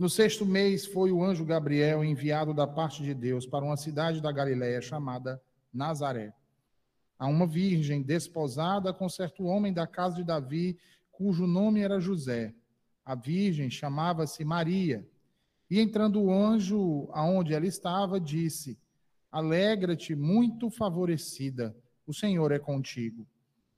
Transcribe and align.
No 0.00 0.08
sexto 0.08 0.46
mês 0.46 0.86
foi 0.86 1.12
o 1.12 1.22
anjo 1.22 1.44
Gabriel 1.44 2.02
enviado 2.02 2.54
da 2.54 2.66
parte 2.66 3.02
de 3.02 3.12
Deus 3.12 3.44
para 3.44 3.62
uma 3.62 3.76
cidade 3.76 4.18
da 4.18 4.32
Galiléia 4.32 4.80
chamada 4.80 5.38
Nazaré. 5.70 6.32
A 7.18 7.26
uma 7.26 7.46
virgem 7.46 8.00
desposada 8.00 8.94
com 8.94 9.10
certo 9.10 9.44
homem 9.44 9.74
da 9.74 9.86
casa 9.86 10.16
de 10.16 10.24
Davi, 10.24 10.78
cujo 11.12 11.46
nome 11.46 11.82
era 11.82 12.00
José. 12.00 12.54
A 13.04 13.14
virgem 13.14 13.68
chamava-se 13.68 14.42
Maria. 14.42 15.06
E 15.70 15.78
entrando 15.78 16.22
o 16.22 16.32
anjo 16.32 17.10
aonde 17.12 17.52
ela 17.52 17.66
estava, 17.66 18.18
disse: 18.18 18.78
Alegra-te, 19.30 20.14
muito 20.14 20.70
favorecida, 20.70 21.76
o 22.06 22.14
Senhor 22.14 22.52
é 22.52 22.58
contigo. 22.58 23.26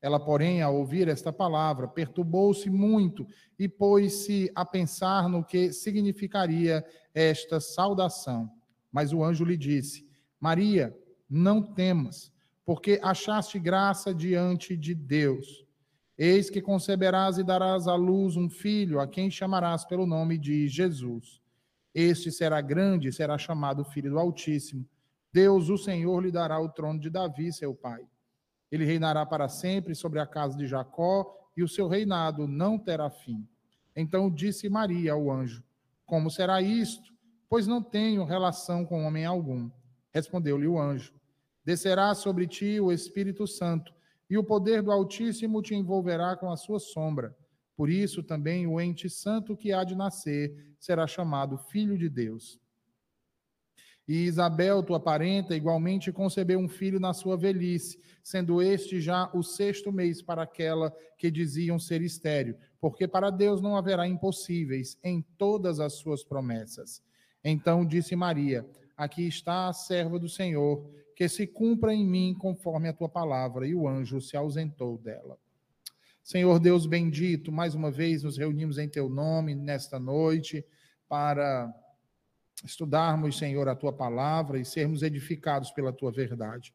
Ela, 0.02 0.18
porém, 0.18 0.60
ao 0.60 0.76
ouvir 0.76 1.06
esta 1.06 1.32
palavra, 1.32 1.86
perturbou-se 1.86 2.68
muito 2.68 3.24
e 3.56 3.68
pôs-se 3.68 4.50
a 4.52 4.64
pensar 4.64 5.28
no 5.28 5.44
que 5.44 5.72
significaria 5.72 6.84
esta 7.14 7.60
saudação. 7.60 8.50
Mas 8.90 9.12
o 9.12 9.22
anjo 9.22 9.44
lhe 9.44 9.56
disse: 9.56 10.04
Maria, 10.40 10.92
não 11.30 11.62
temas, 11.62 12.32
porque 12.66 12.98
achaste 13.00 13.60
graça 13.60 14.12
diante 14.12 14.76
de 14.76 14.92
Deus. 14.92 15.64
Eis 16.18 16.50
que 16.50 16.60
conceberás 16.60 17.38
e 17.38 17.44
darás 17.44 17.86
à 17.86 17.94
luz 17.94 18.36
um 18.36 18.50
filho, 18.50 18.98
a 18.98 19.06
quem 19.06 19.30
chamarás 19.30 19.84
pelo 19.84 20.04
nome 20.04 20.36
de 20.36 20.66
Jesus. 20.66 21.40
Este 21.94 22.32
será 22.32 22.60
grande 22.60 23.08
e 23.08 23.12
será 23.12 23.38
chamado 23.38 23.84
Filho 23.84 24.10
do 24.10 24.18
Altíssimo. 24.18 24.84
Deus, 25.32 25.70
o 25.70 25.78
Senhor, 25.78 26.20
lhe 26.20 26.32
dará 26.32 26.60
o 26.60 26.68
trono 26.68 26.98
de 26.98 27.08
Davi, 27.08 27.52
seu 27.52 27.72
pai 27.72 28.04
ele 28.72 28.86
reinará 28.86 29.26
para 29.26 29.50
sempre 29.50 29.94
sobre 29.94 30.18
a 30.18 30.26
casa 30.26 30.56
de 30.56 30.66
Jacó, 30.66 31.38
e 31.54 31.62
o 31.62 31.68
seu 31.68 31.86
reinado 31.86 32.48
não 32.48 32.78
terá 32.78 33.10
fim. 33.10 33.46
Então 33.94 34.30
disse 34.30 34.70
Maria 34.70 35.12
ao 35.12 35.30
anjo: 35.30 35.62
Como 36.06 36.30
será 36.30 36.62
isto? 36.62 37.12
Pois 37.50 37.66
não 37.66 37.82
tenho 37.82 38.24
relação 38.24 38.86
com 38.86 39.04
homem 39.04 39.26
algum. 39.26 39.70
Respondeu-lhe 40.10 40.66
o 40.66 40.80
anjo: 40.80 41.12
Descerá 41.62 42.14
sobre 42.14 42.46
ti 42.46 42.80
o 42.80 42.90
Espírito 42.90 43.46
Santo, 43.46 43.92
e 44.30 44.38
o 44.38 44.42
poder 44.42 44.82
do 44.82 44.90
Altíssimo 44.90 45.60
te 45.60 45.74
envolverá 45.74 46.34
com 46.34 46.50
a 46.50 46.56
sua 46.56 46.80
sombra. 46.80 47.36
Por 47.76 47.90
isso 47.90 48.22
também 48.22 48.66
o 48.66 48.80
ente 48.80 49.10
santo 49.10 49.54
que 49.54 49.70
há 49.70 49.84
de 49.84 49.94
nascer 49.94 50.74
será 50.78 51.06
chamado 51.06 51.58
Filho 51.58 51.98
de 51.98 52.08
Deus. 52.08 52.58
E 54.06 54.24
Isabel, 54.24 54.82
tua 54.82 54.98
parenta, 54.98 55.54
igualmente 55.54 56.10
concebeu 56.12 56.58
um 56.58 56.68
filho 56.68 56.98
na 56.98 57.12
sua 57.12 57.36
velhice, 57.36 58.00
sendo 58.22 58.60
este 58.60 59.00
já 59.00 59.30
o 59.32 59.42
sexto 59.42 59.92
mês 59.92 60.20
para 60.20 60.42
aquela 60.42 60.92
que 61.16 61.30
diziam 61.30 61.78
ser 61.78 62.02
estéreo, 62.02 62.56
porque 62.80 63.06
para 63.06 63.30
Deus 63.30 63.60
não 63.62 63.76
haverá 63.76 64.06
impossíveis 64.06 64.98
em 65.04 65.22
todas 65.38 65.78
as 65.78 65.94
suas 65.94 66.24
promessas. 66.24 67.02
Então 67.44 67.86
disse 67.86 68.16
Maria: 68.16 68.68
Aqui 68.96 69.26
está 69.26 69.68
a 69.68 69.72
serva 69.72 70.18
do 70.18 70.28
Senhor, 70.28 70.84
que 71.14 71.28
se 71.28 71.46
cumpra 71.46 71.94
em 71.94 72.04
mim 72.04 72.34
conforme 72.38 72.88
a 72.88 72.92
tua 72.92 73.08
palavra. 73.08 73.66
E 73.66 73.74
o 73.74 73.88
anjo 73.88 74.20
se 74.20 74.36
ausentou 74.36 74.98
dela. 74.98 75.38
Senhor 76.22 76.60
Deus 76.60 76.86
bendito, 76.86 77.50
mais 77.50 77.74
uma 77.74 77.90
vez 77.90 78.22
nos 78.22 78.36
reunimos 78.36 78.78
em 78.78 78.88
teu 78.88 79.08
nome 79.08 79.56
nesta 79.56 79.98
noite 79.98 80.64
para 81.08 81.72
estudarmos, 82.64 83.38
Senhor, 83.38 83.68
a 83.68 83.74
tua 83.74 83.92
palavra 83.92 84.58
e 84.58 84.64
sermos 84.64 85.02
edificados 85.02 85.70
pela 85.70 85.92
tua 85.92 86.12
verdade. 86.12 86.74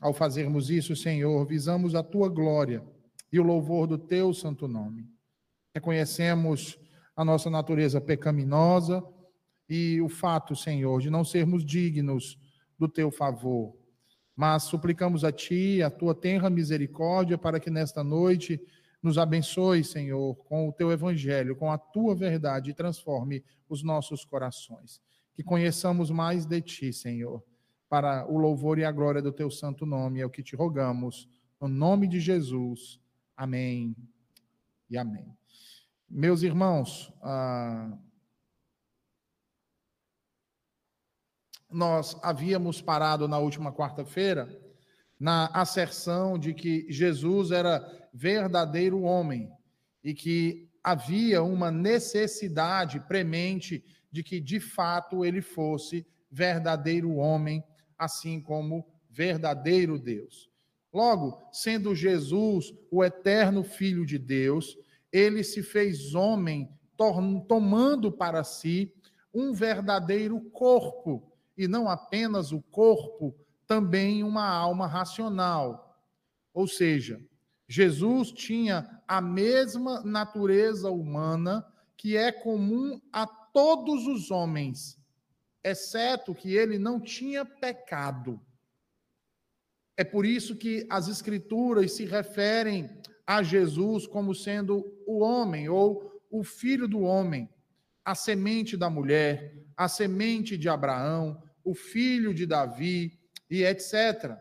Ao 0.00 0.12
fazermos 0.12 0.70
isso, 0.70 0.96
Senhor, 0.96 1.44
visamos 1.46 1.94
a 1.94 2.02
tua 2.02 2.28
glória 2.28 2.82
e 3.32 3.38
o 3.38 3.42
louvor 3.42 3.86
do 3.86 3.98
teu 3.98 4.32
santo 4.32 4.66
nome. 4.66 5.06
Reconhecemos 5.74 6.78
a 7.14 7.24
nossa 7.24 7.50
natureza 7.50 8.00
pecaminosa 8.00 9.04
e 9.68 10.00
o 10.00 10.08
fato, 10.08 10.56
Senhor, 10.56 11.00
de 11.00 11.10
não 11.10 11.24
sermos 11.24 11.64
dignos 11.64 12.38
do 12.78 12.88
teu 12.88 13.10
favor. 13.10 13.76
Mas 14.34 14.64
suplicamos 14.64 15.22
a 15.22 15.30
ti, 15.30 15.82
a 15.82 15.90
tua 15.90 16.14
tenra 16.14 16.48
misericórdia, 16.48 17.36
para 17.36 17.60
que 17.60 17.70
nesta 17.70 18.02
noite 18.02 18.60
nos 19.02 19.16
abençoe, 19.16 19.82
Senhor, 19.82 20.36
com 20.44 20.68
o 20.68 20.72
teu 20.72 20.92
evangelho, 20.92 21.56
com 21.56 21.72
a 21.72 21.78
tua 21.78 22.14
verdade 22.14 22.70
e 22.70 22.74
transforme 22.74 23.42
os 23.68 23.82
nossos 23.82 24.24
corações. 24.24 25.00
Que 25.34 25.42
conheçamos 25.42 26.10
mais 26.10 26.44
de 26.44 26.60
ti, 26.60 26.92
Senhor, 26.92 27.42
para 27.88 28.26
o 28.30 28.36
louvor 28.36 28.78
e 28.78 28.84
a 28.84 28.92
glória 28.92 29.22
do 29.22 29.32
teu 29.32 29.50
santo 29.50 29.86
nome, 29.86 30.20
é 30.20 30.26
o 30.26 30.30
que 30.30 30.42
te 30.42 30.54
rogamos, 30.54 31.28
no 31.60 31.66
nome 31.66 32.06
de 32.06 32.20
Jesus. 32.20 33.00
Amém 33.36 33.96
e 34.88 34.98
amém. 34.98 35.34
Meus 36.08 36.42
irmãos, 36.42 37.12
ah, 37.22 37.96
nós 41.70 42.18
havíamos 42.22 42.82
parado 42.82 43.26
na 43.26 43.38
última 43.38 43.72
quarta-feira 43.72 44.69
na 45.20 45.46
asserção 45.52 46.38
de 46.38 46.54
que 46.54 46.86
Jesus 46.88 47.50
era 47.50 47.86
verdadeiro 48.12 49.02
homem 49.02 49.52
e 50.02 50.14
que 50.14 50.66
havia 50.82 51.42
uma 51.42 51.70
necessidade 51.70 52.98
premente 53.00 53.84
de 54.10 54.22
que 54.22 54.40
de 54.40 54.58
fato 54.58 55.22
ele 55.22 55.42
fosse 55.42 56.06
verdadeiro 56.30 57.16
homem, 57.16 57.62
assim 57.98 58.40
como 58.40 58.86
verdadeiro 59.10 59.98
Deus. 59.98 60.48
Logo, 60.92 61.38
sendo 61.52 61.94
Jesus 61.94 62.72
o 62.90 63.04
eterno 63.04 63.62
Filho 63.62 64.06
de 64.06 64.18
Deus, 64.18 64.76
ele 65.12 65.44
se 65.44 65.62
fez 65.62 66.14
homem, 66.14 66.68
tomando 67.46 68.10
para 68.10 68.42
si 68.42 68.92
um 69.32 69.52
verdadeiro 69.52 70.40
corpo, 70.50 71.30
e 71.56 71.68
não 71.68 71.88
apenas 71.88 72.52
o 72.52 72.60
corpo, 72.62 73.34
também 73.70 74.24
uma 74.24 74.48
alma 74.48 74.88
racional. 74.88 75.96
Ou 76.52 76.66
seja, 76.66 77.24
Jesus 77.68 78.32
tinha 78.32 79.00
a 79.06 79.20
mesma 79.20 80.02
natureza 80.02 80.90
humana 80.90 81.64
que 81.96 82.16
é 82.16 82.32
comum 82.32 83.00
a 83.12 83.28
todos 83.28 84.08
os 84.08 84.32
homens, 84.32 84.98
exceto 85.62 86.34
que 86.34 86.52
ele 86.52 86.80
não 86.80 87.00
tinha 87.00 87.44
pecado. 87.44 88.40
É 89.96 90.02
por 90.02 90.26
isso 90.26 90.56
que 90.56 90.84
as 90.90 91.06
Escrituras 91.06 91.92
se 91.92 92.04
referem 92.04 92.90
a 93.24 93.40
Jesus 93.40 94.04
como 94.04 94.34
sendo 94.34 94.84
o 95.06 95.20
homem 95.20 95.68
ou 95.68 96.20
o 96.28 96.42
filho 96.42 96.88
do 96.88 97.02
homem, 97.02 97.48
a 98.04 98.16
semente 98.16 98.76
da 98.76 98.90
mulher, 98.90 99.54
a 99.76 99.86
semente 99.86 100.58
de 100.58 100.68
Abraão, 100.68 101.40
o 101.62 101.72
filho 101.72 102.34
de 102.34 102.46
Davi 102.46 103.19
e 103.50 103.64
etc. 103.64 104.36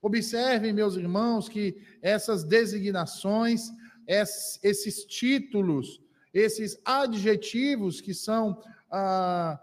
Observem, 0.00 0.72
meus 0.72 0.96
irmãos, 0.96 1.48
que 1.48 1.76
essas 2.00 2.44
designações, 2.44 3.70
esses 4.06 5.04
títulos, 5.04 6.00
esses 6.32 6.78
adjetivos 6.84 8.00
que 8.00 8.14
são 8.14 8.62
ah, 8.90 9.60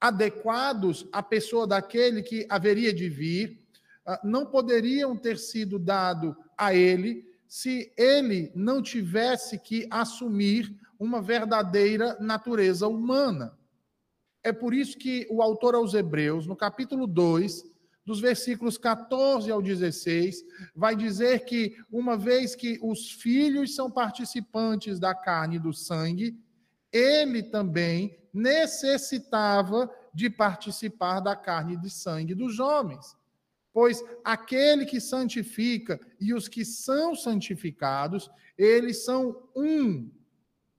adequados 0.00 1.06
à 1.12 1.22
pessoa 1.22 1.66
daquele 1.66 2.22
que 2.22 2.46
haveria 2.48 2.92
de 2.92 3.08
vir, 3.08 3.62
ah, 4.04 4.20
não 4.24 4.46
poderiam 4.46 5.16
ter 5.16 5.38
sido 5.38 5.78
dado 5.78 6.36
a 6.58 6.74
ele 6.74 7.24
se 7.46 7.92
ele 7.96 8.50
não 8.54 8.82
tivesse 8.82 9.58
que 9.58 9.86
assumir 9.90 10.74
uma 10.98 11.22
verdadeira 11.22 12.16
natureza 12.20 12.88
humana. 12.88 13.56
É 14.42 14.52
por 14.52 14.74
isso 14.74 14.98
que 14.98 15.26
o 15.30 15.40
autor 15.40 15.74
aos 15.74 15.94
Hebreus, 15.94 16.46
no 16.46 16.56
capítulo 16.56 17.06
2, 17.06 17.64
dos 18.04 18.20
versículos 18.20 18.76
14 18.76 19.50
ao 19.50 19.62
16, 19.62 20.44
vai 20.74 20.94
dizer 20.94 21.44
que, 21.44 21.76
uma 21.90 22.16
vez 22.16 22.54
que 22.54 22.78
os 22.82 23.10
filhos 23.10 23.74
são 23.74 23.90
participantes 23.90 25.00
da 25.00 25.14
carne 25.14 25.56
e 25.56 25.60
do 25.60 25.72
sangue, 25.72 26.38
ele 26.92 27.42
também 27.42 28.18
necessitava 28.32 29.90
de 30.12 30.28
participar 30.28 31.20
da 31.20 31.34
carne 31.34 31.74
e 31.74 31.76
do 31.76 31.88
sangue 31.88 32.34
dos 32.34 32.60
homens. 32.60 33.16
Pois 33.72 34.00
aquele 34.22 34.84
que 34.84 35.00
santifica 35.00 35.98
e 36.20 36.32
os 36.32 36.46
que 36.46 36.64
são 36.64 37.14
santificados, 37.14 38.30
eles 38.56 39.04
são 39.04 39.48
um. 39.56 40.10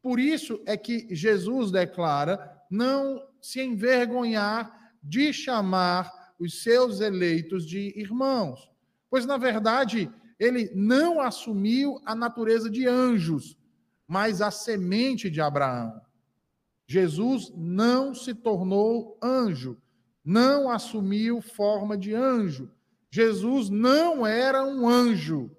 Por 0.02 0.20
isso 0.20 0.62
é 0.66 0.78
que 0.78 1.08
Jesus 1.14 1.72
declara 1.72 2.56
não 2.70 3.22
se 3.42 3.62
envergonhar 3.62 4.94
de 5.04 5.34
chamar 5.34 6.25
os 6.40 6.62
seus 6.62 7.02
eleitos 7.02 7.66
de 7.66 7.94
irmãos. 7.98 8.70
Pois, 9.10 9.26
na 9.26 9.38
verdade, 9.38 10.12
ele 10.40 10.70
não 10.74 11.22
assumiu 11.22 12.02
a 12.06 12.14
natureza 12.14 12.70
de 12.70 12.88
anjos, 12.88 13.58
mas 14.08 14.42
a 14.42 14.52
semente 14.52 15.30
de 15.30 15.42
Abraão. 15.42 16.02
Jesus 16.88 17.52
não 17.56 18.14
se 18.14 18.34
tornou 18.34 19.18
anjo, 19.22 19.78
não 20.24 20.70
assumiu 20.70 21.42
forma 21.42 21.98
de 21.98 22.14
anjo. 22.14 22.70
Jesus 23.10 23.70
não 23.70 24.26
era 24.28 24.64
um 24.64 24.88
anjo. 24.88 25.50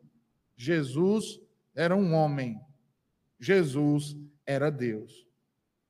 Jesus 0.57 1.41
era 1.75 1.97
um 1.97 2.15
homem. 2.15 2.61
Jesus 3.41 4.17
era 4.45 4.71
Deus. 4.71 5.27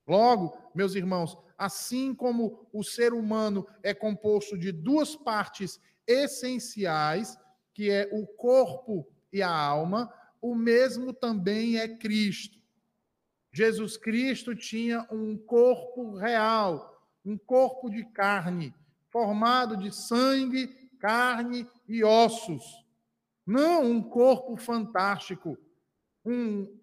Logo, 0.07 0.57
meus 0.75 0.95
irmãos, 0.95 1.37
assim 1.57 2.15
como 2.15 2.69
o 2.73 2.83
ser 2.83 3.13
humano 3.13 3.67
é 3.83 3.95
composto 3.95 4.59
de 4.59 4.73
duas 4.73 5.17
partes 5.17 5.81
essenciais, 6.07 7.39
que 7.75 7.91
é 7.91 8.09
o 8.13 8.27
corpo 8.27 9.07
e 9.33 9.43
a 9.43 9.51
alma, 9.51 10.13
o 10.41 10.55
mesmo 10.55 11.13
também 11.13 11.79
é 11.79 11.89
Cristo. 11.89 12.59
Jesus 13.53 13.97
Cristo 13.97 14.55
tinha 14.55 15.07
um 15.11 15.37
corpo 15.37 16.15
real, 16.17 17.03
um 17.25 17.39
corpo 17.39 17.89
de 17.89 18.05
carne, 18.05 18.75
formado 19.09 19.77
de 19.77 19.95
sangue, 19.95 20.69
carne 20.99 21.67
e 21.89 22.05
ossos. 22.05 22.85
Não 23.47 23.85
um 23.85 24.03
corpo 24.03 24.57
fantástico, 24.57 25.57
um 26.25 26.79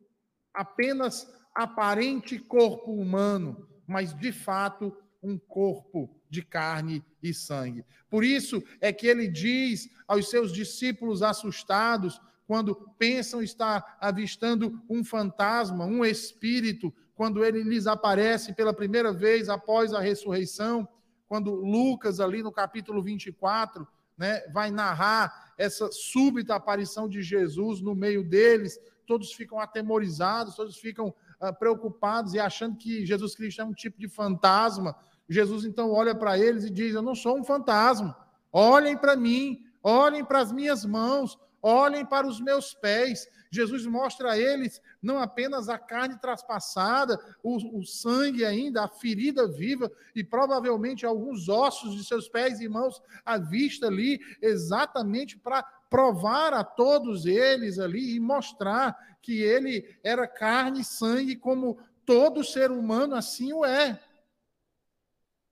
apenas 0.54 1.32
aparente 1.54 2.40
corpo 2.40 2.92
humano, 2.92 3.68
mas 3.88 4.14
de 4.14 4.32
fato 4.32 4.96
um 5.22 5.38
corpo 5.38 6.10
de 6.30 6.42
carne 6.42 7.04
e 7.22 7.34
sangue. 7.34 7.86
Por 8.10 8.24
isso 8.24 8.62
é 8.82 8.92
que 8.92 9.08
ele 9.08 9.28
diz 9.28 9.90
aos 10.08 10.30
seus 10.30 10.52
discípulos 10.52 11.24
assustados, 11.24 12.20
quando 12.46 12.76
pensam 12.98 13.42
estar 13.42 13.98
avistando 14.02 14.82
um 14.90 15.04
fantasma, 15.04 15.86
um 15.86 16.04
espírito, 16.04 16.94
quando 17.16 17.44
ele 17.44 17.64
lhes 17.64 17.88
aparece 17.88 18.54
pela 18.54 18.74
primeira 18.74 19.14
vez 19.14 19.48
após 19.48 19.94
a 19.94 20.02
ressurreição, 20.02 20.88
quando 21.28 21.56
Lucas, 21.56 22.20
ali 22.20 22.44
no 22.44 22.52
capítulo 22.52 23.02
24, 23.02 23.88
né, 24.18 24.42
vai 24.52 24.70
narrar 24.70 25.54
essa 25.58 25.90
súbita 25.92 26.56
aparição 26.56 27.08
de 27.08 27.22
Jesus 27.22 27.82
no 27.82 27.96
meio 27.96 28.24
deles, 28.24 28.78
todos 29.06 29.34
ficam 29.34 29.60
atemorizados, 29.60 30.56
todos 30.56 30.78
ficam 30.78 31.14
preocupados 31.52 32.34
e 32.34 32.40
achando 32.40 32.78
que 32.78 33.06
Jesus 33.06 33.36
Cristo 33.36 33.62
é 33.62 33.66
um 33.66 33.74
tipo 33.74 34.00
de 34.00 34.08
fantasma. 34.08 34.96
Jesus 35.28 35.66
então 35.66 35.92
olha 35.92 36.14
para 36.14 36.38
eles 36.38 36.64
e 36.64 36.70
diz: 36.70 36.94
Eu 36.94 37.02
não 37.02 37.16
sou 37.16 37.38
um 37.38 37.44
fantasma, 37.44 38.16
olhem 38.52 38.98
para 38.98 39.16
mim, 39.16 39.66
olhem 39.82 40.24
para 40.24 40.40
as 40.40 40.52
minhas 40.52 40.86
mãos, 40.86 41.38
olhem 41.62 42.06
para 42.06 42.28
os 42.28 42.40
meus 42.40 42.74
pés. 42.74 43.28
Jesus 43.50 43.86
mostra 43.86 44.32
a 44.32 44.38
eles 44.38 44.82
não 45.02 45.20
apenas 45.20 45.70
a 45.70 45.78
carne 45.78 46.18
traspassada, 46.18 47.20
o, 47.44 47.80
o, 47.80 47.86
sangue 47.86 48.46
ainda, 48.46 48.84
a 48.84 48.88
ferida 48.88 49.48
viva 49.48 49.92
e 50.16 50.24
provavelmente 50.24 51.06
alguns 51.06 51.50
ossos 51.50 51.96
de 51.96 52.06
seus 52.06 52.30
pés 52.30 52.62
e 52.62 52.70
mãos 52.70 53.02
à 53.26 53.38
vista 53.38 53.88
ali, 53.88 54.20
exatamente 54.42 55.38
para 55.38 55.64
provar 55.94 56.56
a 56.56 56.64
todos 56.64 57.28
eles 57.28 57.78
ali 57.78 58.16
e 58.16 58.20
mostrar 58.20 58.98
que 59.22 59.44
ele 59.44 59.96
era 60.04 60.28
carne 60.28 60.82
e 60.82 60.84
sangue 60.84 61.36
como 61.36 61.78
todo 62.04 62.44
ser 62.44 62.72
humano 62.72 63.14
assim 63.14 63.54
o 63.54 63.64
é. 63.64 64.02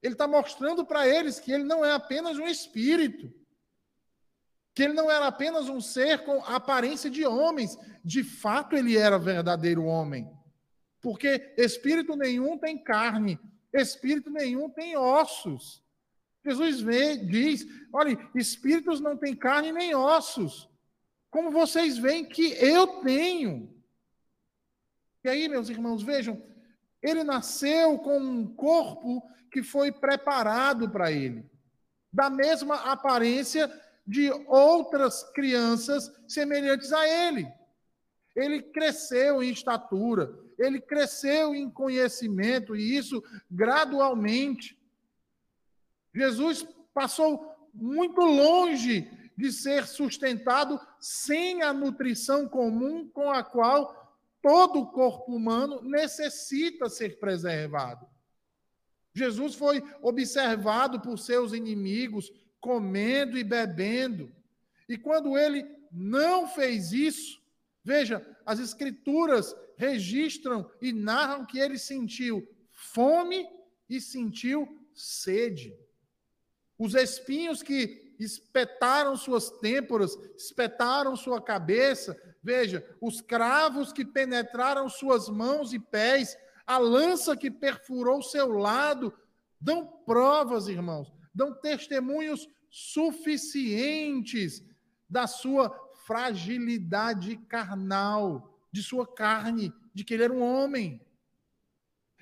Ele 0.02 0.16
está 0.16 0.28
mostrando 0.28 0.84
para 0.84 1.08
eles 1.08 1.40
que 1.40 1.52
ele 1.52 1.64
não 1.64 1.86
é 1.86 1.92
apenas 1.92 2.40
um 2.40 2.48
espírito 2.48 3.32
que 4.74 4.82
ele 4.82 4.94
não 4.94 5.12
era 5.12 5.28
apenas 5.28 5.70
um 5.70 5.80
ser 5.80 6.24
com 6.24 6.44
aparência 6.46 7.08
de 7.10 7.24
homens, 7.24 7.78
de 8.04 8.24
fato 8.24 8.76
ele 8.76 8.98
era 8.98 9.20
verdadeiro 9.20 9.84
homem. 9.84 10.28
Porque 11.02 11.54
espírito 11.56 12.16
nenhum 12.16 12.58
tem 12.58 12.82
carne, 12.82 13.40
espírito 13.72 14.32
nenhum 14.32 14.70
tem 14.70 14.98
ossos. 14.98 15.84
Jesus 16.46 16.82
vê, 16.82 17.18
diz: 17.18 17.66
olha, 17.94 18.18
espíritos 18.36 19.00
não 19.00 19.16
têm 19.16 19.36
carne 19.36 19.72
nem 19.72 19.94
ossos, 19.94 20.70
como 21.30 21.52
vocês 21.52 21.98
veem 21.98 22.26
que 22.26 22.54
eu 22.54 22.88
tenho. 23.02 23.74
E 25.24 25.30
aí, 25.30 25.48
meus 25.48 25.70
irmãos, 25.70 26.02
vejam, 26.02 26.42
ele 27.02 27.24
nasceu 27.24 27.98
com 28.00 28.20
um 28.20 28.48
corpo 28.56 29.24
que 29.52 29.62
foi 29.62 29.92
preparado 29.92 30.90
para 30.90 31.12
ele, 31.12 31.46
da 32.12 32.30
mesma 32.30 32.76
aparência 32.92 33.72
de 34.06 34.32
outras 34.48 35.24
crianças 35.32 36.12
semelhantes 36.28 36.92
a 36.92 37.08
ele. 37.08 37.48
Ele 38.36 38.62
cresceu 38.62 39.44
em 39.44 39.52
estatura, 39.52 40.34
ele 40.58 40.80
cresceu 40.80 41.54
em 41.54 41.70
conhecimento, 41.70 42.76
e 42.76 42.96
isso 42.96 43.22
gradualmente. 43.50 44.80
Jesus 46.13 46.68
passou 46.94 47.69
muito 47.74 48.22
longe 48.22 49.10
de 49.38 49.52
ser 49.52 49.88
sustentado 49.88 50.80
sem 51.00 51.63
a 51.63 51.74
nutrição 51.74 52.48
comum 52.48 53.08
com 53.10 53.31
a 53.31 53.44
qual 53.44 54.19
todo 54.42 54.80
o 54.80 54.88
corpo 54.92 55.36
humano 55.36 55.81
necessita 55.81 56.90
ser 56.90 57.19
preservado. 57.19 58.08
Jesus 59.13 59.56
foi 59.56 59.84
observado 60.02 61.00
por 61.00 61.18
seus 61.18 61.54
inimigos, 61.54 62.31
comendo 62.60 63.38
e 63.38 63.44
bebendo. 63.44 64.31
E 64.88 64.98
quando 64.98 65.38
ele 65.38 65.66
não 65.92 66.48
fez 66.48 66.92
isso, 66.92 67.42
veja, 67.84 68.25
as 68.46 68.60
escrituras 68.60 69.56
registram 69.75 70.69
e 70.81 70.94
narram 70.94 71.46
que 71.46 71.60
ele 71.60 71.78
sentiu 71.78 72.48
fome 72.72 73.48
e 73.90 74.00
sentiu 74.00 74.68
sede. 74.94 75.75
Os 76.81 76.95
espinhos 76.95 77.62
que 77.62 78.16
espetaram 78.18 79.16
suas 79.16 79.51
têmporas, 79.51 80.18
espetaram 80.36 81.16
sua 81.16 81.39
cabeça, 81.39 82.19
veja, 82.42 82.83
os 83.00 83.22
cravos 83.22 83.94
que 83.94 84.04
penetraram 84.04 84.89
suas 84.89 85.30
mãos 85.30 85.74
e 85.74 85.80
pés, 85.80 86.36
a 86.66 86.80
lança 86.80 87.38
que 87.38 87.51
perfurou 87.51 88.24
seu 88.24 88.48
lado, 88.48 89.13
dão 89.60 89.86
provas, 90.07 90.68
irmãos, 90.68 91.13
dão 91.31 91.54
testemunhos 91.54 92.50
suficientes 92.72 94.66
da 95.07 95.27
sua 95.27 95.69
fragilidade 96.07 97.38
carnal, 97.48 98.60
de 98.72 98.81
sua 98.81 99.06
carne, 99.06 99.72
de 99.94 100.04
que 100.04 100.16
ele 100.16 100.24
era 100.24 100.34
um 100.34 100.42
homem. 100.42 101.00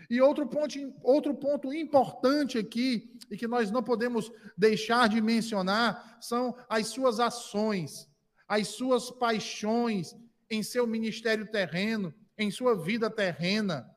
E 0.09 0.19
outro 0.21 0.47
ponto, 0.47 0.75
outro 1.03 1.35
ponto 1.35 1.71
importante 1.71 2.57
aqui, 2.57 3.15
e 3.29 3.38
que 3.38 3.47
nós 3.47 3.69
não 3.69 3.83
podemos 3.83 4.31
deixar 4.57 5.07
de 5.07 5.21
mencionar, 5.21 6.17
são 6.19 6.57
as 6.67 6.88
suas 6.88 7.19
ações, 7.19 8.09
as 8.47 8.69
suas 8.69 9.11
paixões 9.11 10.15
em 10.50 10.63
seu 10.63 10.88
ministério 10.88 11.45
terreno, 11.51 12.13
em 12.38 12.50
sua 12.50 12.75
vida 12.75 13.09
terrena. 13.09 13.88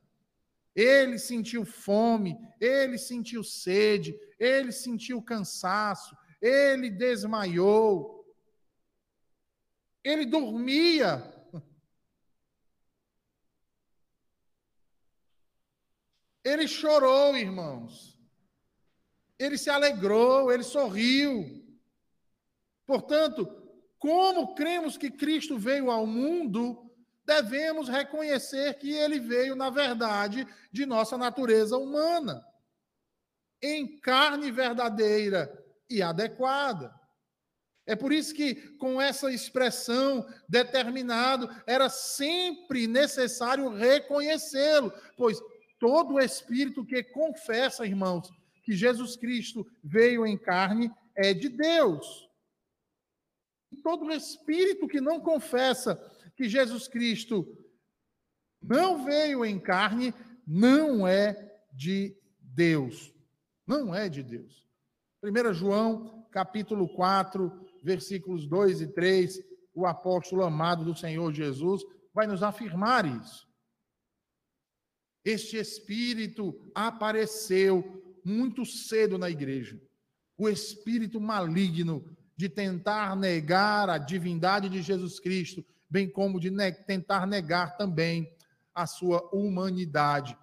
Ele 0.75 1.17
sentiu 1.17 1.65
fome, 1.65 2.37
ele 2.59 2.97
sentiu 2.97 3.43
sede, 3.43 4.15
ele 4.39 4.71
sentiu 4.71 5.21
cansaço, 5.21 6.15
ele 6.39 6.91
desmaiou, 6.91 8.23
ele 10.03 10.25
dormia. 10.25 11.32
Ele 16.43 16.67
chorou, 16.67 17.35
irmãos. 17.37 18.19
Ele 19.39 19.57
se 19.57 19.69
alegrou, 19.69 20.51
ele 20.51 20.63
sorriu. 20.63 21.63
Portanto, 22.85 23.45
como 23.97 24.53
cremos 24.53 24.97
que 24.97 25.09
Cristo 25.09 25.57
veio 25.57 25.89
ao 25.89 26.05
mundo, 26.05 26.91
devemos 27.25 27.87
reconhecer 27.87 28.73
que 28.75 28.91
ele 28.91 29.19
veio, 29.19 29.55
na 29.55 29.69
verdade, 29.69 30.45
de 30.71 30.85
nossa 30.85 31.17
natureza 31.17 31.77
humana, 31.77 32.45
em 33.61 33.97
carne 33.99 34.51
verdadeira 34.51 35.51
e 35.89 36.01
adequada. 36.01 36.93
É 37.85 37.95
por 37.95 38.13
isso 38.13 38.33
que, 38.33 38.55
com 38.77 39.01
essa 39.01 39.31
expressão 39.31 40.25
determinado, 40.47 41.49
era 41.65 41.89
sempre 41.89 42.87
necessário 42.87 43.69
reconhecê-lo, 43.69 44.93
pois 45.17 45.39
todo 45.83 46.17
espírito 46.17 46.85
que 46.85 47.03
confessa, 47.03 47.85
irmãos, 47.85 48.31
que 48.63 48.71
Jesus 48.71 49.17
Cristo 49.17 49.67
veio 49.83 50.25
em 50.25 50.37
carne 50.37 50.89
é 51.13 51.33
de 51.33 51.49
Deus. 51.49 52.25
E 53.69 53.75
todo 53.75 54.09
espírito 54.09 54.87
que 54.87 55.01
não 55.01 55.19
confessa 55.19 56.01
que 56.37 56.47
Jesus 56.47 56.87
Cristo 56.87 57.45
não 58.61 59.03
veio 59.03 59.43
em 59.43 59.59
carne, 59.59 60.13
não 60.47 61.05
é 61.05 61.53
de 61.73 62.15
Deus. 62.39 63.13
Não 63.67 63.93
é 63.93 64.07
de 64.07 64.23
Deus. 64.23 64.65
1 65.21 65.53
João, 65.53 66.25
capítulo 66.31 66.87
4, 66.95 67.51
versículos 67.83 68.47
2 68.47 68.79
e 68.79 68.87
3, 68.87 69.37
o 69.75 69.85
apóstolo 69.85 70.45
amado 70.45 70.85
do 70.85 70.95
Senhor 70.95 71.33
Jesus 71.33 71.83
vai 72.13 72.25
nos 72.25 72.41
afirmar 72.41 73.05
isso. 73.05 73.51
Este 75.23 75.57
espírito 75.57 76.59
apareceu 76.75 78.03
muito 78.23 78.65
cedo 78.65 79.17
na 79.17 79.29
igreja. 79.29 79.79
O 80.37 80.49
espírito 80.49 81.19
maligno 81.21 82.03
de 82.35 82.49
tentar 82.49 83.15
negar 83.15 83.89
a 83.89 83.97
divindade 83.97 84.67
de 84.67 84.81
Jesus 84.81 85.19
Cristo, 85.19 85.63
bem 85.89 86.09
como 86.09 86.39
de 86.39 86.49
ne 86.49 86.71
tentar 86.71 87.25
negar 87.27 87.77
também 87.77 88.29
a 88.73 88.87
sua 88.87 89.29
humanidade. 89.31 90.35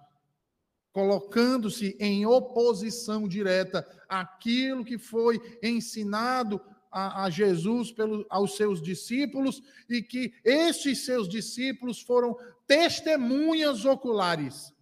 colocando-se 0.93 1.95
em 1.99 2.25
oposição 2.25 3.27
direta 3.27 3.87
àquilo 4.09 4.83
que 4.83 4.97
foi 4.97 5.39
ensinado 5.63 6.61
a, 6.91 7.23
a 7.23 7.29
Jesus 7.29 7.91
pelo, 7.91 8.25
aos 8.29 8.57
seus 8.57 8.81
discípulos 8.81 9.63
e 9.89 10.01
que 10.01 10.33
estes 10.43 11.05
seus 11.05 11.29
discípulos 11.29 12.01
foram 12.01 12.37
testemunhas 12.71 13.83
oculares 13.83 14.73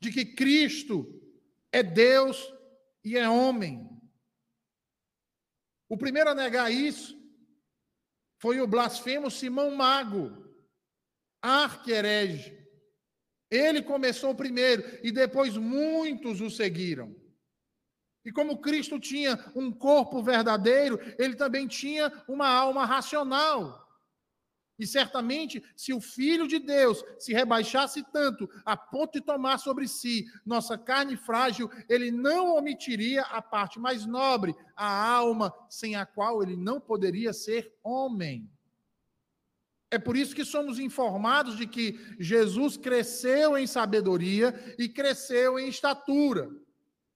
de 0.00 0.12
que 0.12 0.24
Cristo 0.24 1.20
é 1.72 1.82
Deus 1.82 2.38
e 3.04 3.18
é 3.18 3.28
homem. 3.28 3.90
O 5.88 5.98
primeiro 5.98 6.30
a 6.30 6.34
negar 6.34 6.70
isso 6.70 7.20
foi 8.40 8.60
o 8.60 8.66
blasfemo 8.68 9.32
Simão 9.32 9.74
Mago, 9.74 10.30
arquerege. 11.42 12.56
Ele 13.50 13.82
começou 13.82 14.32
primeiro 14.32 14.84
e 15.04 15.10
depois 15.10 15.56
muitos 15.56 16.40
o 16.40 16.48
seguiram. 16.48 17.12
E 18.24 18.30
como 18.30 18.60
Cristo 18.60 19.00
tinha 19.00 19.36
um 19.56 19.72
corpo 19.72 20.22
verdadeiro, 20.22 21.00
ele 21.18 21.34
também 21.34 21.66
tinha 21.66 22.12
uma 22.28 22.46
alma 22.48 22.84
racional. 22.84 23.81
E 24.78 24.86
certamente, 24.86 25.62
se 25.76 25.92
o 25.92 26.00
Filho 26.00 26.48
de 26.48 26.58
Deus 26.58 27.04
se 27.18 27.32
rebaixasse 27.32 28.02
tanto 28.10 28.48
a 28.64 28.76
ponto 28.76 29.12
de 29.12 29.24
tomar 29.24 29.58
sobre 29.58 29.86
si 29.86 30.24
nossa 30.44 30.78
carne 30.78 31.16
frágil, 31.16 31.70
ele 31.88 32.10
não 32.10 32.56
omitiria 32.56 33.22
a 33.22 33.42
parte 33.42 33.78
mais 33.78 34.06
nobre, 34.06 34.54
a 34.74 35.14
alma, 35.14 35.54
sem 35.68 35.94
a 35.94 36.06
qual 36.06 36.42
ele 36.42 36.56
não 36.56 36.80
poderia 36.80 37.32
ser 37.32 37.72
homem. 37.82 38.50
É 39.90 39.98
por 39.98 40.16
isso 40.16 40.34
que 40.34 40.44
somos 40.44 40.78
informados 40.78 41.56
de 41.56 41.66
que 41.66 42.00
Jesus 42.18 42.78
cresceu 42.78 43.58
em 43.58 43.66
sabedoria 43.66 44.74
e 44.78 44.88
cresceu 44.88 45.58
em 45.58 45.68
estatura. 45.68 46.50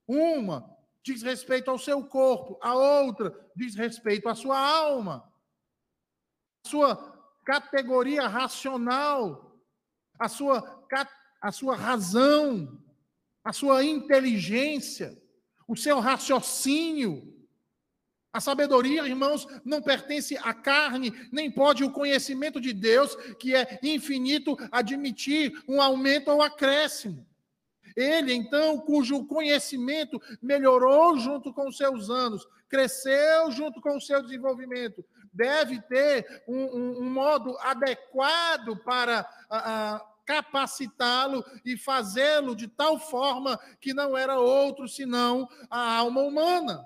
Uma 0.07 0.77
diz 1.03 1.23
respeito 1.23 1.71
ao 1.71 1.79
seu 1.79 2.05
corpo, 2.05 2.59
a 2.61 2.75
outra 2.75 3.35
diz 3.57 3.75
respeito 3.75 4.29
à 4.29 4.35
sua 4.35 4.59
alma. 4.59 5.25
A 6.67 6.69
sua 6.69 7.16
categoria 7.47 8.27
racional, 8.27 9.57
a 10.19 10.29
sua, 10.29 10.85
a 11.41 11.53
sua 11.53 11.77
razão, 11.77 12.83
a 13.45 13.53
sua 13.53 13.85
inteligência, 13.85 15.17
o 15.69 15.77
seu 15.77 16.01
raciocínio. 16.01 17.33
A 18.33 18.41
sabedoria, 18.41 19.07
irmãos, 19.07 19.47
não 19.65 19.81
pertence 19.81 20.37
à 20.39 20.53
carne, 20.53 21.15
nem 21.33 21.51
pode 21.51 21.85
o 21.85 21.93
conhecimento 21.93 22.61
de 22.61 22.73
Deus, 22.73 23.15
que 23.39 23.55
é 23.55 23.79
infinito, 23.83 24.57
admitir 24.71 25.53
um 25.69 25.81
aumento 25.81 26.31
ou 26.31 26.43
acréscimo. 26.43 27.27
Ele, 27.97 28.35
então, 28.35 28.79
cujo 28.81 29.25
conhecimento 29.25 30.21
melhorou 30.43 31.17
junto 31.17 31.55
com 31.55 31.69
os 31.69 31.79
seus 31.79 32.11
anos, 32.11 32.47
cresceu 32.69 33.51
junto 33.53 33.81
com 33.81 33.97
o 33.97 34.01
seu 34.01 34.21
desenvolvimento, 34.23 35.03
deve 35.37 35.81
ter 35.83 36.43
um, 36.49 36.65
um, 36.65 37.03
um 37.03 37.11
modo 37.11 37.57
adequado 37.59 38.77
para 38.85 39.29
capacitá-lo 40.25 41.45
e 41.65 41.77
fazê-lo 41.77 42.57
de 42.57 42.67
tal 42.67 42.99
forma 42.99 43.59
que 43.81 43.95
não 43.95 44.17
era 44.17 44.41
outro 44.41 44.89
senão 44.89 45.49
a 45.71 45.97
alma 45.97 46.23
humana. 46.23 46.85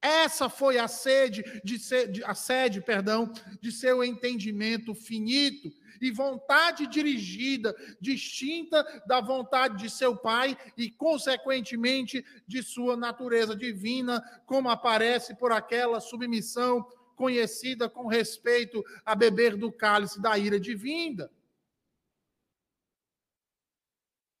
Essa 0.00 0.48
foi 0.48 0.78
a 0.78 0.86
sede 0.86 1.42
de 1.64 1.78
ser, 1.78 2.22
a 2.24 2.34
sede, 2.34 2.80
perdão, 2.80 3.32
de 3.60 3.72
seu 3.72 4.04
entendimento 4.04 4.94
finito 4.94 5.70
e 6.00 6.10
vontade 6.10 6.86
dirigida, 6.86 7.74
distinta 8.00 8.84
da 9.06 9.20
vontade 9.20 9.78
de 9.78 9.90
seu 9.90 10.16
pai 10.16 10.56
e, 10.76 10.90
consequentemente, 10.90 12.24
de 12.46 12.62
sua 12.62 12.96
natureza 12.96 13.56
divina, 13.56 14.22
como 14.46 14.68
aparece 14.68 15.34
por 15.34 15.50
aquela 15.50 16.00
submissão 16.00 16.86
conhecida 17.16 17.88
com 17.88 18.06
respeito 18.06 18.84
a 19.04 19.14
beber 19.14 19.56
do 19.56 19.72
cálice 19.72 20.20
da 20.20 20.38
ira 20.38 20.60
divina. 20.60 21.28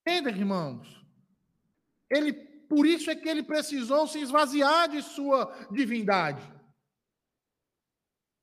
Entenda, 0.02 0.30
irmãos? 0.30 1.04
Ele, 2.08 2.32
por 2.32 2.86
isso 2.86 3.10
é 3.10 3.16
que 3.16 3.28
ele 3.28 3.42
precisou 3.42 4.06
se 4.06 4.20
esvaziar 4.20 4.88
de 4.88 5.02
sua 5.02 5.52
divindade. 5.72 6.40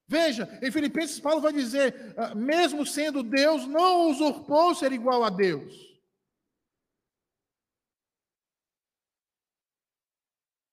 Veja, 0.06 0.60
em 0.62 0.70
Filipenses, 0.70 1.20
Paulo 1.20 1.40
vai 1.40 1.54
dizer: 1.54 2.14
ah, 2.18 2.36
mesmo 2.36 2.86
sendo 2.86 3.24
Deus, 3.24 3.66
não 3.66 4.10
usurpou 4.10 4.76
ser 4.76 4.92
igual 4.92 5.24
a 5.24 5.30
Deus. 5.30 5.94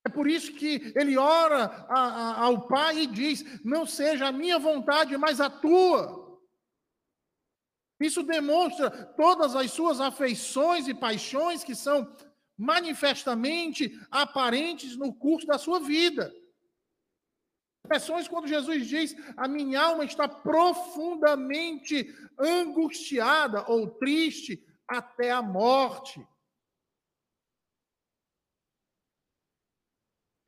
por 0.11 0.29
isso 0.29 0.53
que 0.53 0.93
ele 0.95 1.17
ora 1.17 1.65
a, 1.89 1.99
a, 1.99 2.43
ao 2.43 2.67
Pai 2.67 2.99
e 2.99 3.07
diz: 3.07 3.43
Não 3.63 3.85
seja 3.85 4.27
a 4.27 4.31
minha 4.31 4.59
vontade, 4.59 5.17
mas 5.17 5.41
a 5.41 5.49
tua. 5.49 6.21
Isso 7.99 8.23
demonstra 8.23 8.89
todas 9.15 9.55
as 9.55 9.71
suas 9.71 10.01
afeições 10.01 10.87
e 10.87 10.93
paixões 10.93 11.63
que 11.63 11.75
são 11.75 12.15
manifestamente 12.57 13.91
aparentes 14.09 14.97
no 14.97 15.13
curso 15.13 15.47
da 15.47 15.57
sua 15.57 15.79
vida. 15.79 16.31
Expressões 17.83 18.27
quando 18.27 18.47
Jesus 18.47 18.87
diz: 18.87 19.15
A 19.35 19.47
minha 19.47 19.81
alma 19.81 20.05
está 20.05 20.27
profundamente 20.27 22.13
angustiada 22.39 23.65
ou 23.67 23.89
triste 23.91 24.63
até 24.87 25.31
a 25.31 25.41
morte. 25.41 26.25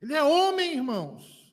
Ele 0.04 0.12
é 0.12 0.22
homem, 0.22 0.74
irmãos. 0.74 1.50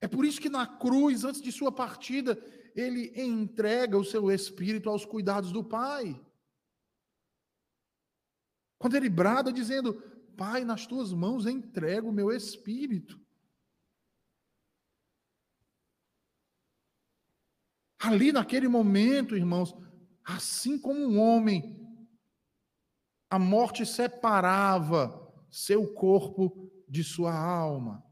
É 0.00 0.06
por 0.06 0.24
isso 0.24 0.40
que 0.40 0.48
na 0.48 0.64
cruz, 0.64 1.24
antes 1.24 1.42
de 1.42 1.50
sua 1.50 1.72
partida, 1.72 2.40
ele 2.72 3.12
entrega 3.20 3.98
o 3.98 4.04
seu 4.04 4.30
espírito 4.30 4.88
aos 4.88 5.04
cuidados 5.04 5.50
do 5.50 5.64
Pai. 5.64 6.24
Quando 8.78 8.94
ele 8.94 9.08
brada 9.08 9.52
dizendo: 9.52 9.94
Pai, 10.36 10.64
nas 10.64 10.86
tuas 10.86 11.12
mãos 11.12 11.46
entrego 11.46 12.10
o 12.10 12.12
meu 12.12 12.30
espírito. 12.30 13.20
Ali 18.00 18.32
naquele 18.32 18.66
momento, 18.66 19.36
irmãos, 19.36 19.76
assim 20.24 20.78
como 20.78 21.00
um 21.00 21.20
homem, 21.20 21.86
a 23.28 23.38
morte 23.38 23.84
separava 23.84 25.30
seu 25.50 25.92
corpo 25.92 26.72
de 26.88 27.04
sua 27.04 27.34
alma. 27.34 28.02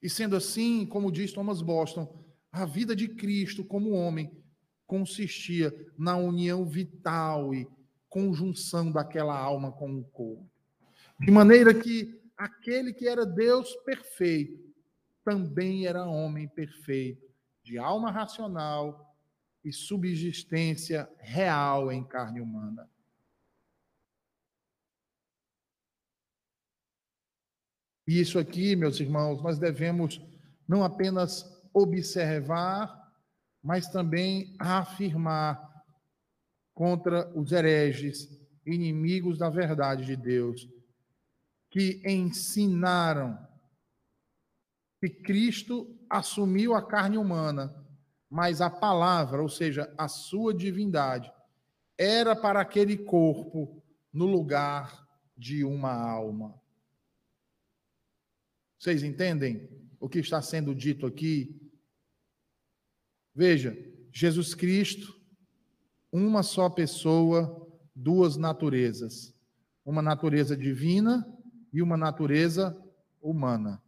E 0.00 0.08
sendo 0.08 0.36
assim, 0.36 0.86
como 0.86 1.10
diz 1.10 1.32
Thomas 1.32 1.60
Boston, 1.60 2.24
a 2.52 2.64
vida 2.64 2.94
de 2.94 3.08
Cristo 3.08 3.64
como 3.64 3.90
homem 3.90 4.30
consistia 4.86 5.74
na 5.98 6.16
união 6.16 6.64
vital 6.64 7.52
e 7.52 7.66
conjunção 8.08 8.92
daquela 8.92 9.36
alma 9.36 9.72
com 9.72 9.92
o 9.98 10.04
corpo. 10.04 10.48
De 11.18 11.32
maneira 11.32 11.74
que 11.74 12.22
aquele 12.36 12.92
que 12.92 13.08
era 13.08 13.26
Deus 13.26 13.74
perfeito 13.84 14.63
também 15.24 15.86
era 15.86 16.04
homem 16.04 16.46
perfeito, 16.46 17.26
de 17.62 17.78
alma 17.78 18.10
racional 18.10 19.16
e 19.64 19.72
subsistência 19.72 21.10
real 21.18 21.90
em 21.90 22.04
carne 22.04 22.40
humana. 22.40 22.88
E 28.06 28.20
isso 28.20 28.38
aqui, 28.38 28.76
meus 28.76 29.00
irmãos, 29.00 29.42
nós 29.42 29.58
devemos 29.58 30.20
não 30.68 30.84
apenas 30.84 31.50
observar, 31.72 33.12
mas 33.62 33.88
também 33.88 34.54
afirmar 34.58 35.72
contra 36.74 37.32
os 37.38 37.50
hereges, 37.50 38.28
inimigos 38.66 39.38
da 39.38 39.48
verdade 39.48 40.04
de 40.04 40.16
Deus, 40.16 40.68
que 41.70 42.02
ensinaram 42.04 43.38
que 45.04 45.22
Cristo 45.22 45.94
assumiu 46.08 46.74
a 46.74 46.82
carne 46.82 47.18
humana, 47.18 47.74
mas 48.30 48.60
a 48.60 48.70
palavra, 48.70 49.42
ou 49.42 49.48
seja, 49.48 49.92
a 49.98 50.08
sua 50.08 50.54
divindade, 50.54 51.30
era 51.98 52.34
para 52.34 52.60
aquele 52.60 52.96
corpo 52.96 53.82
no 54.12 54.26
lugar 54.26 55.06
de 55.36 55.62
uma 55.64 55.92
alma. 55.92 56.60
Vocês 58.78 59.02
entendem 59.02 59.68
o 60.00 60.08
que 60.08 60.18
está 60.18 60.40
sendo 60.40 60.74
dito 60.74 61.06
aqui? 61.06 61.60
Veja, 63.34 63.76
Jesus 64.12 64.54
Cristo, 64.54 65.20
uma 66.10 66.42
só 66.42 66.70
pessoa, 66.70 67.68
duas 67.94 68.36
naturezas. 68.36 69.34
uma 69.84 70.00
natureza 70.00 70.56
divina 70.56 71.30
e 71.70 71.82
uma 71.82 71.94
natureza 71.94 72.74
humana. 73.20 73.83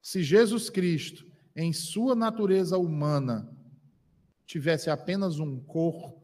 Se 0.00 0.22
Jesus 0.22 0.70
Cristo, 0.70 1.30
em 1.54 1.72
sua 1.72 2.14
natureza 2.14 2.78
humana, 2.78 3.54
tivesse 4.46 4.88
apenas 4.88 5.38
um 5.38 5.60
corpo, 5.60 6.20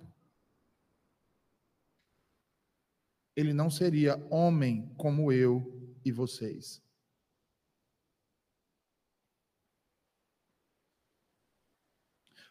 ele 3.34 3.52
não 3.52 3.68
seria 3.68 4.16
homem 4.30 4.88
como 4.96 5.30
eu 5.30 5.92
e 6.04 6.10
vocês. 6.10 6.82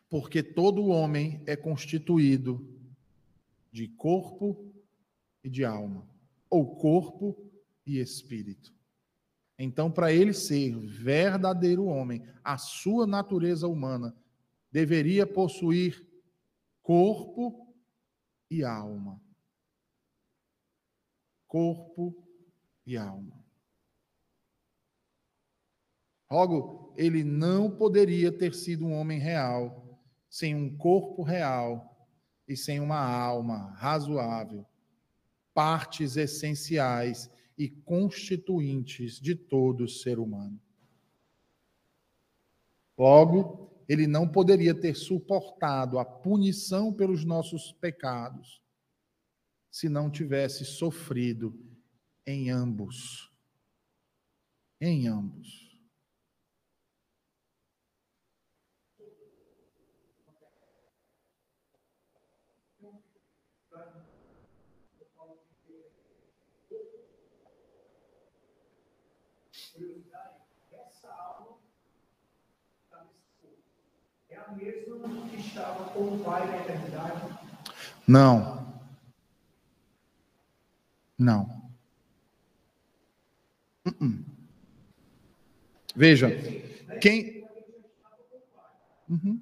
Porque 0.07 0.43
todo 0.43 0.85
homem 0.85 1.41
é 1.47 1.55
constituído 1.55 2.63
de 3.71 3.87
corpo 3.87 4.71
e 5.43 5.49
de 5.49 5.65
alma, 5.65 6.07
ou 6.49 6.75
corpo 6.75 7.51
e 7.85 7.99
espírito. 7.99 8.74
Então, 9.57 9.89
para 9.91 10.11
ele 10.11 10.33
ser 10.33 10.77
verdadeiro 10.79 11.85
homem, 11.85 12.21
a 12.43 12.57
sua 12.57 13.07
natureza 13.07 13.67
humana 13.67 14.15
deveria 14.71 15.25
possuir 15.25 16.05
corpo 16.81 17.73
e 18.51 18.63
alma 18.63 19.19
corpo 21.55 22.13
e 22.85 22.97
alma. 22.97 23.41
Logo, 26.29 26.93
ele 26.97 27.23
não 27.23 27.71
poderia 27.71 28.29
ter 28.29 28.53
sido 28.53 28.85
um 28.85 28.91
homem 28.91 29.19
real 29.19 29.97
sem 30.29 30.53
um 30.53 30.75
corpo 30.75 31.23
real 31.23 32.09
e 32.45 32.57
sem 32.57 32.81
uma 32.81 32.99
alma 32.99 33.71
razoável, 33.77 34.65
partes 35.53 36.17
essenciais 36.17 37.31
e 37.57 37.69
constituintes 37.69 39.19
de 39.19 39.35
todo 39.35 39.87
ser 39.87 40.19
humano. 40.19 40.59
Logo, 42.97 43.71
ele 43.87 44.07
não 44.07 44.27
poderia 44.27 44.73
ter 44.73 44.95
suportado 44.95 45.99
a 45.99 46.05
punição 46.05 46.93
pelos 46.93 47.23
nossos 47.23 47.71
pecados 47.71 48.61
se 49.69 49.89
não 49.89 50.09
tivesse 50.09 50.63
sofrido 50.65 51.53
em 52.25 52.49
ambos. 52.49 53.31
Em 54.79 55.07
ambos. 55.07 55.64
A 74.47 74.51
mesma 74.51 75.27
que 75.29 75.37
estava 75.37 75.85
com 75.85 76.15
o 76.15 76.23
Pai 76.23 76.45
na 76.45 76.57
eternidade? 76.57 77.37
Não. 78.07 78.65
Não. 81.17 81.43
Uh 83.85 83.91
-uh. 83.91 84.25
Veja, 85.95 86.29
quem. 87.01 87.47
Uhum. 89.09 89.39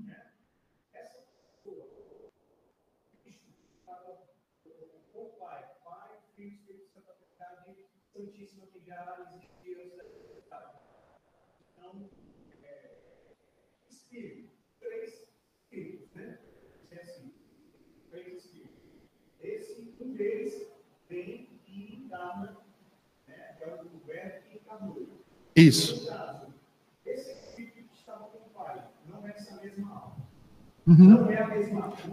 Isso. 25.55 26.11
Uhum. 30.85 31.27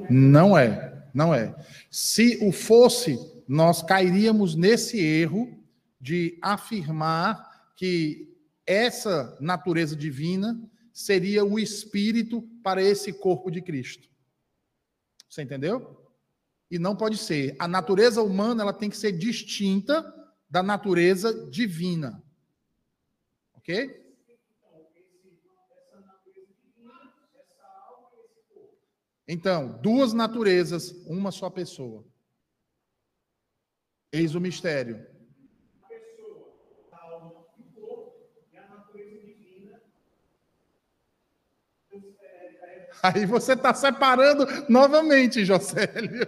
Não 0.09 0.57
é 0.57 0.65
é, 0.65 1.11
não 1.13 1.35
é. 1.35 1.55
Se 1.91 2.39
o 2.43 2.53
fosse, 2.53 3.19
nós 3.49 3.83
cairíamos 3.83 4.55
nesse 4.55 4.99
erro 4.99 5.59
de 6.01 6.39
afirmar 6.41 7.73
que 7.77 8.33
essa 8.67 9.37
natureza 9.41 9.97
divina 9.97 10.61
seria 10.93 11.45
o 11.45 11.59
espírito 11.59 12.43
para 12.63 12.83
esse 12.83 13.13
corpo 13.13 13.51
de 13.51 13.61
Cristo. 13.61 14.09
Você 15.29 15.43
entendeu? 15.43 16.01
E 16.71 16.79
não 16.79 16.95
pode 16.95 17.17
ser. 17.17 17.57
A 17.59 17.67
natureza 17.67 18.23
humana 18.23 18.63
ela 18.63 18.73
tem 18.73 18.89
que 18.89 18.97
ser 18.97 19.13
distinta 19.13 20.15
da 20.49 20.63
natureza 20.63 21.49
divina. 21.51 22.23
Ok? 23.61 24.01
Então, 29.29 29.79
duas 29.81 30.15
naturezas, 30.15 30.91
uma 31.07 31.31
só 31.31 31.51
pessoa. 31.51 32.05
Eis 34.11 34.35
o 34.35 34.41
mistério. 34.41 35.07
Aí 43.05 43.25
você 43.27 43.53
está 43.53 43.73
separando 43.75 44.47
novamente, 44.69 45.45
Josélio. 45.45 46.27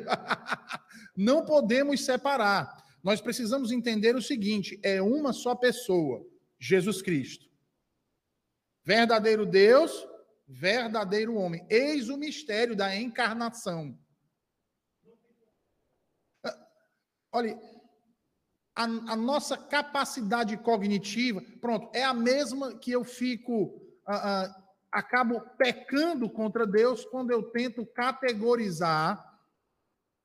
Não 1.17 1.45
podemos 1.45 2.05
separar. 2.05 2.77
Nós 3.03 3.21
precisamos 3.23 3.73
entender 3.73 4.15
o 4.15 4.23
seguinte: 4.23 4.79
é 4.83 5.03
uma 5.03 5.33
só 5.33 5.57
pessoa. 5.57 6.31
Jesus 6.63 7.03
Cristo. 7.03 7.51
Verdadeiro 8.85 9.45
Deus, 9.45 10.07
verdadeiro 10.47 11.35
homem. 11.35 11.67
Eis 11.69 12.09
o 12.09 12.17
mistério 12.17 12.77
da 12.77 12.95
encarnação. 12.95 13.99
Olha, 17.33 17.59
a, 18.77 18.85
a, 18.85 19.17
nossa 19.17 19.57
capacidade 19.57 20.57
cognitiva, 20.59 21.43
pronto, 21.61 21.91
é 21.93 22.05
a 22.05 22.15
mesma 22.15 22.79
que 22.79 22.93
eu 22.93 23.03
fico, 23.03 23.65
uh, 24.07 24.13
uh, 24.13 24.55
acabo 24.93 25.41
pecando 25.57 26.31
contra 26.31 26.65
Deus 26.65 27.05
quando 27.07 27.33
eu 27.33 27.43
tento 27.51 27.85
categorizar. 27.87 29.37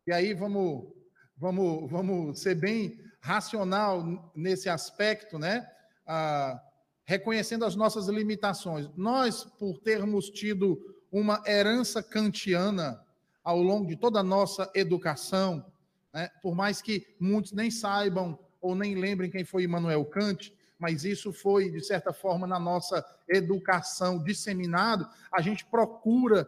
E 0.05 0.13
aí 0.13 0.35
vamos, 0.35 0.93
vamos, 1.35 1.89
vamos 1.89 2.41
ser 2.41 2.55
bem 2.55 2.99
racional 3.21 4.31
nesse 4.35 4.69
aspecto, 4.69 5.39
né? 5.39 5.67
Ah, 6.07 6.61
reconhecendo 7.05 7.65
as 7.65 7.75
nossas 7.75 8.07
limitações. 8.07 8.89
Nós, 8.95 9.43
por 9.43 9.77
termos 9.79 10.29
tido 10.29 10.79
uma 11.11 11.41
herança 11.45 12.01
kantiana 12.01 12.99
ao 13.43 13.61
longo 13.61 13.87
de 13.87 13.95
toda 13.95 14.19
a 14.19 14.23
nossa 14.23 14.69
educação, 14.75 15.65
né, 16.13 16.29
por 16.41 16.55
mais 16.55 16.81
que 16.81 17.15
muitos 17.19 17.51
nem 17.51 17.71
saibam 17.71 18.37
ou 18.59 18.75
nem 18.75 18.95
lembrem 18.95 19.29
quem 19.29 19.45
foi 19.45 19.63
Immanuel 19.63 20.03
Kant, 20.05 20.53
mas 20.79 21.03
isso 21.03 21.33
foi, 21.33 21.69
de 21.69 21.81
certa 21.81 22.13
forma, 22.13 22.45
na 22.45 22.59
nossa 22.59 23.03
educação 23.27 24.21
disseminado, 24.23 25.07
a 25.31 25.41
gente 25.41 25.65
procura 25.65 26.47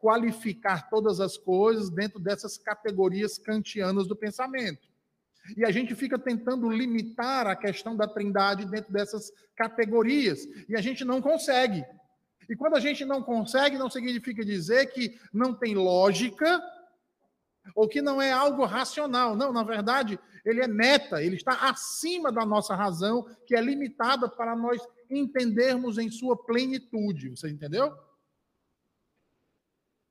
qualificar 0.00 0.90
todas 0.90 1.20
as 1.20 1.38
coisas 1.38 1.88
dentro 1.88 2.20
dessas 2.20 2.58
categorias 2.58 3.38
kantianas 3.38 4.06
do 4.06 4.14
pensamento. 4.14 4.91
E 5.56 5.64
a 5.64 5.70
gente 5.70 5.94
fica 5.94 6.18
tentando 6.18 6.70
limitar 6.70 7.46
a 7.46 7.56
questão 7.56 7.96
da 7.96 8.06
trindade 8.06 8.64
dentro 8.66 8.92
dessas 8.92 9.32
categorias. 9.56 10.46
E 10.68 10.76
a 10.76 10.80
gente 10.80 11.04
não 11.04 11.20
consegue. 11.20 11.84
E 12.48 12.56
quando 12.56 12.76
a 12.76 12.80
gente 12.80 13.04
não 13.04 13.22
consegue, 13.22 13.78
não 13.78 13.90
significa 13.90 14.44
dizer 14.44 14.86
que 14.86 15.18
não 15.32 15.54
tem 15.54 15.74
lógica 15.74 16.62
ou 17.74 17.88
que 17.88 18.02
não 18.02 18.20
é 18.20 18.32
algo 18.32 18.64
racional. 18.64 19.36
Não, 19.36 19.52
na 19.52 19.62
verdade, 19.62 20.18
ele 20.44 20.60
é 20.60 20.68
meta, 20.68 21.22
ele 21.22 21.36
está 21.36 21.68
acima 21.68 22.32
da 22.32 22.44
nossa 22.44 22.74
razão, 22.74 23.24
que 23.46 23.56
é 23.56 23.60
limitada 23.60 24.28
para 24.28 24.56
nós 24.56 24.80
entendermos 25.08 25.98
em 25.98 26.10
sua 26.10 26.36
plenitude. 26.36 27.30
Você 27.30 27.48
entendeu? 27.48 27.96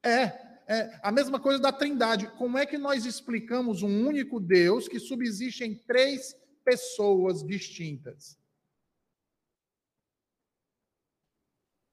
É, 0.03 0.50
é, 0.71 0.99
a 1.03 1.11
mesma 1.11 1.37
coisa 1.37 1.59
da 1.59 1.73
Trindade. 1.73 2.27
Como 2.37 2.57
é 2.57 2.65
que 2.65 2.77
nós 2.77 3.05
explicamos 3.05 3.83
um 3.83 4.07
único 4.07 4.39
Deus 4.39 4.87
que 4.87 5.01
subsiste 5.01 5.65
em 5.65 5.75
três 5.75 6.33
pessoas 6.63 7.43
distintas? 7.43 8.39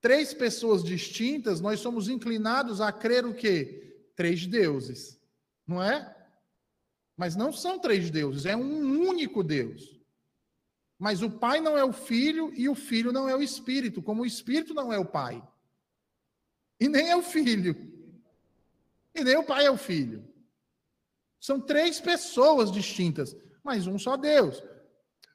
Três 0.01 0.33
pessoas 0.33 0.85
distintas, 0.85 1.61
nós 1.61 1.81
somos 1.81 2.09
inclinados 2.09 2.81
a 2.81 2.93
crer 2.93 3.27
o 3.27 3.35
quê? 3.35 4.01
Três 4.15 4.47
deuses, 4.47 5.21
não 5.67 5.83
é? 5.83 6.15
Mas 7.17 7.35
não 7.35 7.53
são 7.53 7.81
três 7.81 8.11
deuses, 8.11 8.47
é 8.47 8.55
um 8.55 9.09
único 9.09 9.43
Deus. 9.43 9.99
Mas 10.97 11.21
o 11.21 11.29
Pai 11.29 11.61
não 11.61 11.77
é 11.77 11.83
o 11.83 11.93
Filho 11.93 12.53
e 12.55 12.69
o 12.69 12.77
Filho 12.77 13.11
não 13.11 13.29
é 13.29 13.35
o 13.35 13.43
Espírito, 13.43 14.01
como 14.01 14.23
o 14.23 14.27
Espírito 14.27 14.73
não 14.73 14.93
é 14.93 14.99
o 15.01 15.05
Pai. 15.05 15.43
E 16.79 16.89
nem 16.89 17.11
é 17.11 17.17
o 17.17 17.23
Filho. 17.23 17.98
E 19.19 19.25
nem 19.25 19.37
o 19.37 19.43
Pai 19.43 19.67
é 19.67 19.71
o 19.71 19.77
Filho. 19.77 20.25
São 21.41 21.61
três 21.61 22.01
pessoas 22.01 22.71
distintas, 22.71 23.37
mas 23.65 23.89
um 23.89 23.99
só 23.99 24.17
Deus. 24.17 24.63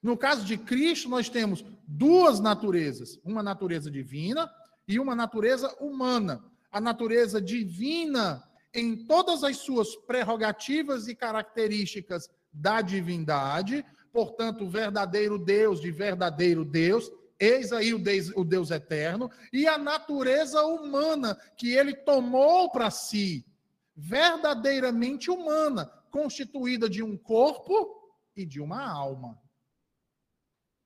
No 0.02 0.17
caso 0.17 0.46
de 0.46 0.58
Cristo, 0.58 1.10
nós 1.10 1.28
temos 1.28 1.65
duas 1.86 2.39
naturezas: 2.39 3.19
uma 3.26 3.43
natureza 3.43 3.91
divina 3.91 4.50
e 4.88 5.00
uma 5.00 5.13
natureza 5.13 5.67
humana. 5.82 6.41
A 6.72 6.80
natureza 6.80 7.41
divina, 7.41 8.41
em 8.74 9.06
todas 9.06 9.43
as 9.43 9.58
suas 9.58 9.96
prerrogativas 10.08 11.10
e 11.10 11.15
características 11.15 12.30
da 12.54 12.82
divindade, 12.82 13.86
portanto, 14.13 14.69
verdadeiro 14.69 15.38
Deus 15.38 15.82
de 15.82 15.91
verdadeiro 15.91 16.63
Deus, 16.63 17.12
eis 17.38 17.74
aí 17.74 17.93
o 17.93 18.00
Deus, 18.00 18.32
o 18.36 18.46
Deus 18.46 18.72
eterno, 18.72 19.30
e 19.52 19.67
a 19.67 19.78
natureza 19.78 20.65
humana 20.65 21.38
que 21.58 21.74
ele 21.74 21.93
tomou 21.93 22.72
para 22.72 22.89
si, 22.89 23.46
verdadeiramente 23.95 25.29
humana, 25.29 25.86
constituída 26.10 26.89
de 26.89 27.03
um 27.03 27.17
corpo 27.17 28.12
e 28.36 28.45
de 28.45 28.60
uma 28.60 28.82
alma. 28.86 29.41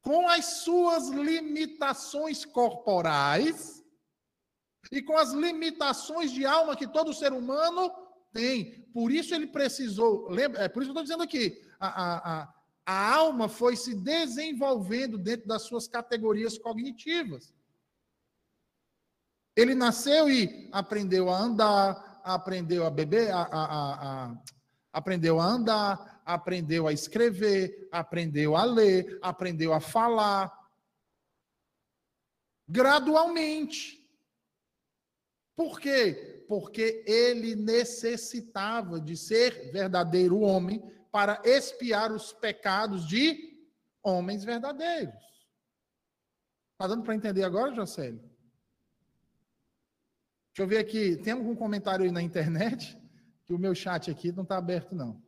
Com 0.02 0.28
as 0.30 0.46
suas 0.64 1.10
limitações 1.10 2.46
corporais 2.46 3.84
e 4.92 5.02
com 5.02 5.18
as 5.18 5.32
limitações 5.32 6.32
de 6.32 6.46
alma 6.46 6.76
que 6.76 6.88
todo 6.88 7.14
ser 7.14 7.34
humano 7.34 7.92
tem. 8.32 8.82
Por 8.94 9.12
isso 9.12 9.34
ele 9.34 9.48
precisou. 9.48 10.30
Lembra, 10.30 10.64
é 10.64 10.70
por 10.70 10.82
isso 10.82 10.92
que 10.92 10.98
eu 10.98 11.04
estou 11.04 11.18
dizendo 11.18 11.24
aqui. 11.24 11.62
A, 11.80 11.88
a, 11.88 12.42
a, 12.42 12.54
a 12.86 13.16
alma 13.16 13.50
foi 13.50 13.76
se 13.76 13.94
desenvolvendo 13.96 15.18
dentro 15.18 15.48
das 15.48 15.64
suas 15.64 15.88
categorias 15.88 16.58
cognitivas. 16.58 17.54
Ele 19.56 19.74
nasceu 19.74 20.30
e 20.30 20.70
aprendeu 20.72 21.30
a 21.30 21.38
andar, 21.38 22.07
aprendeu 22.36 22.86
a 22.86 22.90
beber, 22.90 23.32
a, 23.32 23.42
a, 23.42 24.26
a, 24.26 24.38
aprendeu 24.92 25.40
a 25.40 25.46
andar, 25.46 26.22
aprendeu 26.26 26.88
a 26.88 26.94
escrever, 26.94 27.88
aprendeu 27.92 28.56
a 28.56 28.64
ler, 28.64 29.18
aprendeu 29.22 29.74
a 29.74 29.80
falar. 29.80 30.52
Gradualmente. 32.68 34.06
Por 35.56 35.80
quê? 35.80 36.46
Porque 36.48 37.04
ele 37.08 37.56
necessitava 37.56 39.00
de 39.00 39.16
ser 39.16 39.72
verdadeiro 39.72 40.42
homem 40.42 40.84
para 41.12 41.42
expiar 41.46 42.12
os 42.12 42.34
pecados 42.34 43.08
de 43.08 43.58
homens 44.04 44.44
verdadeiros. 44.44 45.16
Está 46.74 46.88
dando 46.88 47.04
para 47.04 47.16
entender 47.16 47.44
agora, 47.44 47.74
Jocélio? 47.74 48.27
Deixa 50.58 50.66
eu 50.66 50.76
ver 50.76 50.80
aqui. 50.80 51.16
Tem 51.18 51.34
algum 51.34 51.56
comentário 51.56 52.04
aí 52.04 52.10
na 52.12 52.20
internet? 52.20 52.98
Que 53.46 53.54
o 53.54 53.60
meu 53.60 53.76
chat 53.76 54.10
aqui 54.10 54.32
não 54.32 54.42
está 54.42 54.58
aberto, 54.58 54.96
não. 54.96 55.22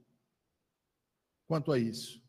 Quanto 1.45 1.71
a 1.71 1.77
isso. 1.77 2.19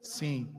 Sim. 0.00 0.54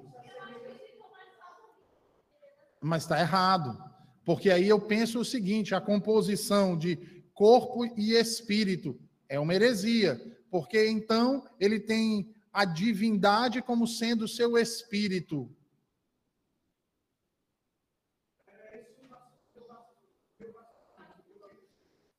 Mas 2.82 3.04
está 3.04 3.22
errado. 3.22 3.82
Porque 4.26 4.50
aí 4.50 4.68
eu 4.68 4.82
penso 4.82 5.22
o 5.22 5.24
seguinte: 5.24 5.74
a 5.74 5.80
composição 5.80 6.78
de 6.78 7.15
corpo 7.36 7.86
e 7.86 8.14
espírito 8.14 9.00
é 9.30 9.40
uma 9.40 9.54
heresia. 9.54 10.20
Porque 10.50 10.88
então 10.88 11.48
ele 11.60 11.80
tem 11.80 12.34
a 12.52 12.66
divindade 12.66 13.62
como 13.62 13.86
sendo 13.86 14.28
seu 14.28 14.58
espírito. 14.58 15.54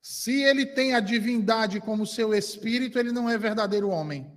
Se 0.01 0.43
ele 0.43 0.67
tem 0.67 0.95
a 0.95 1.01
divindade 1.01 1.81
como 1.81 2.07
seu 2.07 2.33
espírito, 2.33 2.99
ele 2.99 3.11
não 3.11 3.29
é 3.29 3.37
verdadeiro 3.37 3.89
homem. 3.89 4.31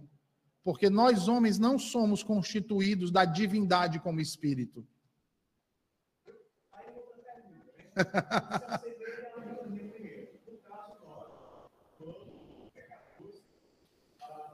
Porque 0.64 0.90
nós, 0.90 1.28
homens, 1.28 1.60
não 1.60 1.78
somos 1.78 2.24
constituídos 2.24 3.12
da 3.12 3.26
divindade 3.26 4.00
como 4.00 4.20
espírito. 4.20 4.88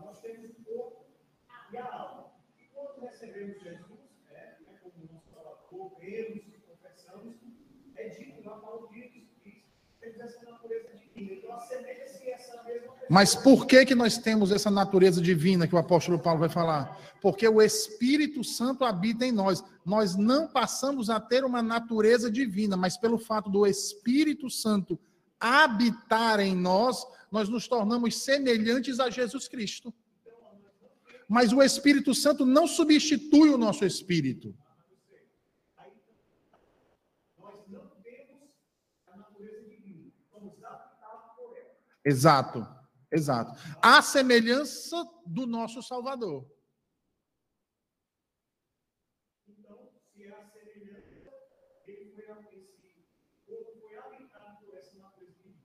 Nós 0.02 0.20
temos 0.22 0.52
o 0.52 0.64
corpo 0.64 1.06
e 1.72 1.78
a 1.78 1.86
alma. 1.86 2.32
E 2.60 2.66
quando 2.74 3.02
recebemos 3.02 3.62
Jesus, 3.62 4.00
né, 4.32 4.58
como 4.82 5.14
nosso 5.14 5.30
Salvador, 5.34 5.96
cremos 6.00 6.44
e 6.48 6.62
confessamos, 6.68 7.36
é 7.96 8.10
dito 8.10 8.44
na 8.44 8.56
palavra 8.58 8.88
de 8.90 9.26
temos 10.06 10.20
essa 10.22 10.46
natureza 10.46 10.90
divina. 10.94 11.34
Então, 11.34 11.56
assemelha-se 11.56 12.30
essa 12.30 12.64
mesma 12.64 12.94
Mas 13.10 13.36
por 13.36 13.66
que, 13.66 13.86
que 13.86 13.96
nós 13.96 14.18
temos 14.18 14.52
essa 14.52 14.70
natureza 14.70 15.22
divina 15.22 15.68
que 15.68 15.76
o 15.76 15.80
apóstolo 15.80 16.20
Paulo 16.20 16.40
vai 16.40 16.50
falar? 16.50 17.00
Porque 17.22 17.48
o 17.48 17.62
Espírito 17.62 18.44
Santo 18.44 18.84
habita 18.84 19.26
em 19.26 19.32
nós. 19.32 19.64
Nós 19.84 20.16
não 20.16 20.48
passamos 20.48 21.10
a 21.10 21.20
ter 21.20 21.44
uma 21.44 21.62
natureza 21.62 22.30
divina, 22.30 22.78
mas 22.78 22.98
pelo 22.98 23.18
fato 23.18 23.50
do 23.50 23.66
Espírito 23.66 24.50
Santo 24.50 25.00
habitar 25.40 26.40
em 26.40 26.56
nós, 26.56 27.06
nós 27.32 27.50
nos 27.50 27.68
tornamos 27.68 28.24
semelhantes 28.24 29.00
a 29.00 29.10
Jesus 29.10 29.48
Cristo. 29.48 29.94
Mas 31.28 31.52
o 31.52 31.62
Espírito 31.62 32.14
Santo 32.14 32.46
não 32.46 32.68
substitui 32.68 33.50
o 33.50 33.58
nosso 33.58 33.84
espírito. 33.86 34.56
Exato, 42.06 42.68
exato. 43.12 43.60
A 43.82 44.00
semelhança 44.00 44.96
do 45.26 45.48
nosso 45.48 45.82
Salvador. 45.82 46.46
Então, 49.48 49.90
se 50.14 50.24
é 50.24 50.30
a 50.30 50.46
semelhança, 50.46 51.34
ele 51.88 52.12
foi 52.12 52.26
esse 52.54 53.08
corpo 53.48 53.80
foi 53.80 53.98
habitado 53.98 54.64
por 54.64 54.78
essa 54.78 55.00
natureza 55.00 55.34
divina. 55.34 55.64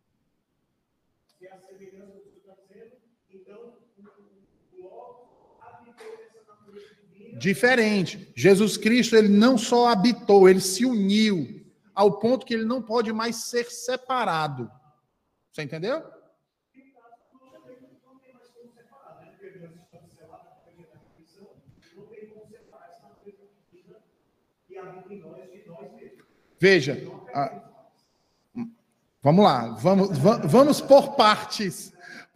Se 1.27 1.47
é 1.47 1.53
a 1.53 1.61
semelhança 1.61 2.15
do 2.15 2.31
que 2.31 2.39
está 2.39 2.55
dizendo, 2.55 2.97
então 3.29 3.77
o, 3.99 4.77
o 4.77 4.83
logo 4.83 5.59
habitou 5.61 6.17
nessa 6.17 6.43
natureza 6.45 6.95
divina. 6.95 7.20
Diferente. 7.39 8.33
Jesus 8.37 8.77
Cristo, 8.77 9.17
ele 9.17 9.29
não 9.29 9.57
só 9.59 9.89
habitou, 9.89 10.49
ele 10.49 10.61
se 10.61 10.85
uniu 10.85 11.61
ao 11.95 12.19
ponto 12.19 12.47
que 12.47 12.55
ele 12.55 12.65
não 12.65 12.81
pode 12.83 13.13
mais 13.13 13.37
ser 13.37 13.71
separado. 13.71 14.71
Você 15.53 15.63
entendeu? 15.63 16.03
Veja, 26.59 26.95
vamos 29.23 29.45
lá, 29.45 29.71
vamos, 29.77 30.19
va- 30.19 30.39
vamos 30.39 30.81
por 30.81 31.17
partes. 31.17 31.93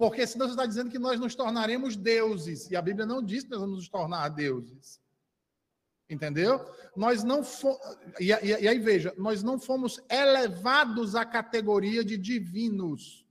Porque 0.09 0.27
senão 0.27 0.47
você 0.47 0.53
está 0.53 0.67
dizendo 0.67 0.90
que 0.90 0.99
nós 0.99 1.19
nos 1.19 1.35
tornaremos 1.35 1.97
deuses. 1.97 2.71
E 2.71 2.77
a 2.77 2.83
Bíblia 2.83 3.07
não 3.07 3.23
diz 3.23 3.45
que 3.45 3.51
nós 3.51 3.61
vamos 3.61 3.77
nos 3.77 3.88
tornar 3.88 4.29
deuses. 4.29 5.01
Entendeu? 6.09 6.61
Nós 6.95 7.25
não 7.25 7.43
fomos. 7.43 7.79
E, 8.21 8.31
e- 8.31 8.62
e 8.62 8.69
aí 8.69 8.79
veja, 8.79 9.14
nós 9.17 9.43
não 9.43 9.59
fomos 9.59 10.01
elevados 10.11 11.14
à 11.14 11.25
categoria 11.25 12.05
de 12.05 12.17
divinos. 12.19 13.25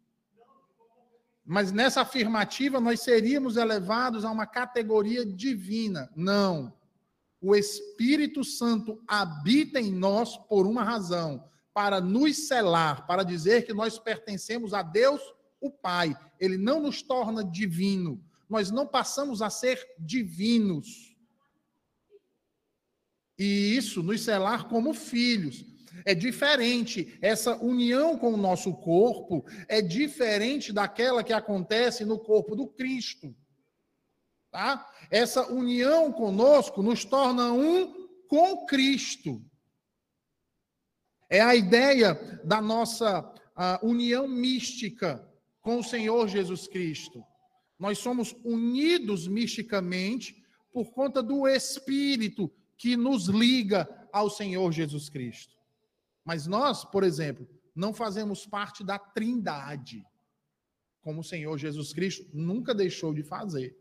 Mas 1.45 1.71
nessa 1.71 2.01
afirmativa, 2.01 2.79
nós 2.79 3.01
seríamos 3.01 3.57
elevados 3.57 4.23
a 4.25 4.31
uma 4.31 4.47
categoria 4.47 5.25
divina. 5.25 6.09
Não. 6.15 6.73
O 7.41 7.53
Espírito 7.55 8.43
Santo 8.43 9.01
habita 9.07 9.79
em 9.79 9.91
nós 9.91 10.37
por 10.37 10.65
uma 10.65 10.83
razão: 10.83 11.43
para 11.73 11.99
nos 12.01 12.47
selar, 12.47 13.05
para 13.05 13.23
dizer 13.23 13.65
que 13.65 13.73
nós 13.73 13.99
pertencemos 13.99 14.73
a 14.73 14.81
Deus, 14.81 15.21
o 15.63 15.71
Pai. 15.71 16.15
Ele 16.39 16.57
não 16.57 16.81
nos 16.81 17.01
torna 17.01 17.43
divino. 17.43 18.23
Nós 18.49 18.69
não 18.69 18.85
passamos 18.85 19.41
a 19.41 19.49
ser 19.49 19.83
divinos. 19.97 21.15
E 23.39 23.75
isso 23.75 24.03
nos 24.03 24.21
selar 24.21 24.67
como 24.67 24.93
filhos. 24.93 25.65
É 26.05 26.13
diferente. 26.13 27.17
Essa 27.21 27.55
união 27.55 28.17
com 28.17 28.33
o 28.33 28.37
nosso 28.37 28.73
corpo 28.73 29.45
é 29.67 29.81
diferente 29.81 30.73
daquela 30.73 31.23
que 31.23 31.33
acontece 31.33 32.03
no 32.03 32.19
corpo 32.19 32.55
do 32.55 32.67
Cristo. 32.67 33.35
Tá? 34.51 34.87
Essa 35.09 35.51
união 35.51 36.11
conosco 36.11 36.83
nos 36.83 37.05
torna 37.05 37.51
um 37.53 38.07
com 38.27 38.65
Cristo. 38.65 39.41
É 41.29 41.41
a 41.41 41.55
ideia 41.55 42.13
da 42.43 42.61
nossa 42.61 43.33
união 43.81 44.27
mística 44.27 45.27
com 45.63 45.79
o 45.79 45.83
Senhor 45.83 46.27
Jesus 46.27 46.67
Cristo. 46.67 47.25
Nós 47.79 47.97
somos 47.97 48.35
unidos 48.43 49.27
misticamente 49.27 50.45
por 50.71 50.91
conta 50.91 51.23
do 51.23 51.47
Espírito 51.47 52.51
que 52.77 52.95
nos 52.95 53.27
liga 53.27 53.89
ao 54.11 54.29
Senhor 54.29 54.71
Jesus 54.71 55.09
Cristo. 55.09 55.55
Mas 56.23 56.45
nós, 56.45 56.83
por 56.83 57.03
exemplo, 57.03 57.47
não 57.75 57.93
fazemos 57.93 58.45
parte 58.45 58.83
da 58.83 58.99
Trindade, 58.99 60.05
como 61.01 61.21
o 61.21 61.23
Senhor 61.23 61.57
Jesus 61.57 61.93
Cristo 61.93 62.29
nunca 62.33 62.75
deixou 62.75 63.13
de 63.13 63.23
fazer. 63.23 63.75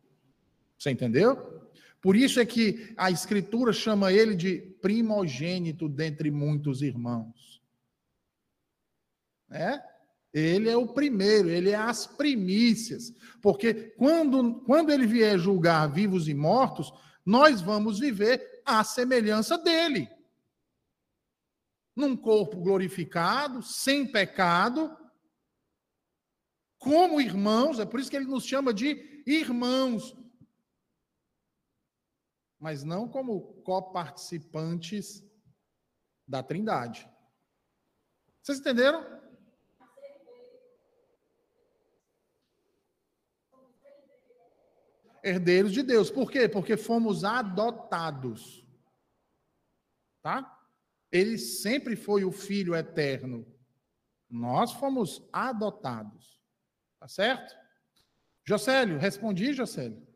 Você 0.79 0.91
entendeu? 0.91 1.71
Por 2.01 2.17
isso 2.17 2.41
é 2.41 2.47
que 2.47 2.95
a 2.97 3.11
Escritura 3.11 3.73
chama 3.73 4.13
ele 4.13 4.35
de 4.35 4.61
primogênito 4.81 5.89
dentre 5.89 6.31
muitos 6.31 6.81
irmãos. 6.81 7.61
É? 9.51 9.92
Ele 10.33 10.69
é 10.69 10.77
o 10.77 10.87
primeiro, 10.87 11.51
ele 11.51 11.71
é 11.71 11.77
as 11.77 12.07
primícias. 12.07 13.13
Porque 13.43 13.75
quando, 13.97 14.61
quando 14.63 14.91
ele 14.91 15.07
vier 15.07 15.39
julgar 15.39 15.93
vivos 15.93 16.27
e 16.27 16.35
mortos, 16.35 16.93
nós 17.25 17.61
vamos 17.61 17.99
viver 17.99 18.63
à 18.65 18.83
semelhança 18.83 19.59
dele. 19.59 20.09
Num 21.95 22.17
corpo 22.17 22.57
glorificado, 22.61 23.63
sem 23.63 24.11
pecado, 24.11 24.97
como 26.79 27.21
irmãos, 27.21 27.79
é 27.79 27.85
por 27.85 28.01
isso 28.01 28.11
que 28.11 28.17
ele 28.17 28.27
nos 28.27 28.45
chama 28.45 28.73
de 28.73 29.23
irmãos, 29.27 30.17
mas 32.59 32.83
não 32.83 33.09
como 33.09 33.63
coparticipantes 33.63 35.23
da 36.27 36.43
Trindade. 36.43 37.09
Vocês 38.43 38.59
entenderam? 38.59 39.22
Herdeiros 45.23 45.73
de 45.73 45.83
Deus. 45.83 46.11
Por 46.11 46.31
quê? 46.31 46.49
Porque 46.49 46.77
fomos 46.77 47.25
adotados. 47.25 48.67
Tá? 50.23 50.61
Ele 51.11 51.39
sempre 51.39 51.97
foi 51.97 52.25
o 52.25 52.33
filho 52.33 52.75
eterno. 52.75 53.47
Nós 54.29 54.73
fomos 54.73 55.23
adotados. 55.33 56.41
Tá 56.99 57.09
certo? 57.09 57.55
Jocélio, 58.45 58.99
respondi, 58.99 59.53
Jocélio? 59.53 60.07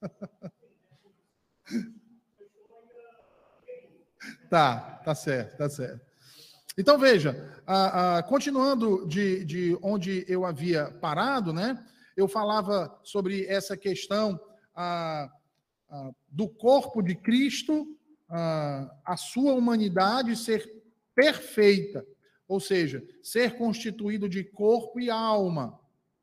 Tá, 4.48 5.00
tá 5.02 5.14
certo, 5.14 5.56
tá 5.56 5.68
certo. 5.68 6.06
Então 6.76 6.98
veja, 6.98 7.60
a, 7.66 8.18
a, 8.18 8.22
continuando 8.22 9.06
de, 9.06 9.44
de 9.44 9.78
onde 9.82 10.24
eu 10.28 10.44
havia 10.44 10.90
parado, 10.90 11.52
né? 11.52 11.82
Eu 12.16 12.28
falava 12.28 12.98
sobre 13.02 13.46
essa 13.46 13.76
questão 13.76 14.40
a, 14.74 15.30
do 16.28 16.48
corpo 16.48 17.02
de 17.02 17.14
Cristo, 17.14 17.86
a 18.28 19.16
sua 19.16 19.52
humanidade 19.52 20.36
ser 20.36 20.82
perfeita, 21.14 22.06
ou 22.48 22.58
seja, 22.58 23.06
ser 23.22 23.56
constituído 23.56 24.28
de 24.28 24.42
corpo 24.42 24.98
e 24.98 25.10
alma, 25.10 25.78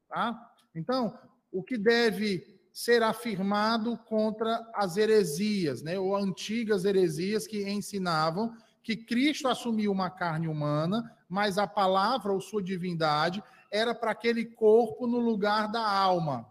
tá? 0.08 0.52
Então, 0.74 1.18
o 1.52 1.64
que 1.64 1.78
deve 1.78 2.60
ser 2.72 3.04
afirmado 3.04 3.98
contra 3.98 4.68
as 4.74 4.98
heresias, 4.98 5.82
né, 5.82 6.00
ou 6.00 6.16
antigas 6.16 6.86
heresias 6.86 7.46
que 7.46 7.70
ensinavam 7.70 8.56
que 8.82 8.96
Cristo 8.96 9.48
assumiu 9.48 9.92
uma 9.92 10.10
carne 10.10 10.48
humana, 10.48 11.16
mas 11.28 11.58
a 11.58 11.68
palavra 11.68 12.32
ou 12.32 12.42
sua 12.42 12.64
divindade 12.64 13.44
era 13.72 13.94
para 13.94 14.12
aquele 14.12 14.46
corpo 14.46 15.08
no 15.08 15.20
lugar 15.20 15.72
da 15.72 15.86
alma. 15.86 16.48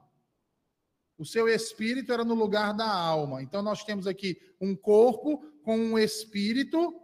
O 1.19 1.25
seu 1.25 1.49
espírito 1.49 2.13
era 2.13 2.25
no 2.25 2.35
lugar 2.35 2.73
da 2.73 2.89
alma. 2.89 3.43
Então 3.43 3.61
nós 3.61 3.83
temos 3.83 4.07
aqui 4.07 4.41
um 4.61 4.77
corpo 4.77 5.45
com 5.65 5.77
um 5.77 5.99
espírito. 5.99 7.03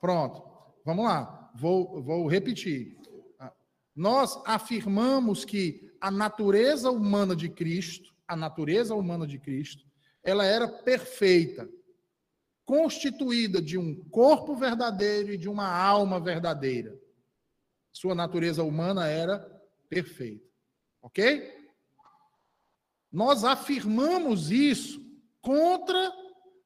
Pronto. 0.00 0.42
Vamos 0.84 1.04
lá. 1.04 1.52
Vou, 1.54 2.02
vou 2.02 2.26
repetir. 2.26 2.98
Nós 3.94 4.40
afirmamos 4.44 5.44
que 5.44 5.92
a 6.00 6.10
natureza 6.10 6.90
humana 6.90 7.36
de 7.36 7.48
Cristo, 7.48 8.12
a 8.26 8.34
natureza 8.34 8.94
humana 8.94 9.26
de 9.26 9.38
Cristo, 9.38 9.86
ela 10.24 10.44
era 10.44 10.66
perfeita, 10.66 11.68
constituída 12.64 13.60
de 13.60 13.76
um 13.76 13.94
corpo 14.08 14.56
verdadeiro 14.56 15.32
e 15.32 15.38
de 15.38 15.48
uma 15.48 15.68
alma 15.68 16.18
verdadeira. 16.18 16.98
Sua 17.92 18.14
natureza 18.14 18.62
humana 18.62 19.06
era 19.06 19.38
perfeita. 19.88 20.46
Ok? 21.02 21.52
Nós 23.10 23.44
afirmamos 23.44 24.50
isso 24.50 25.04
contra 25.40 26.12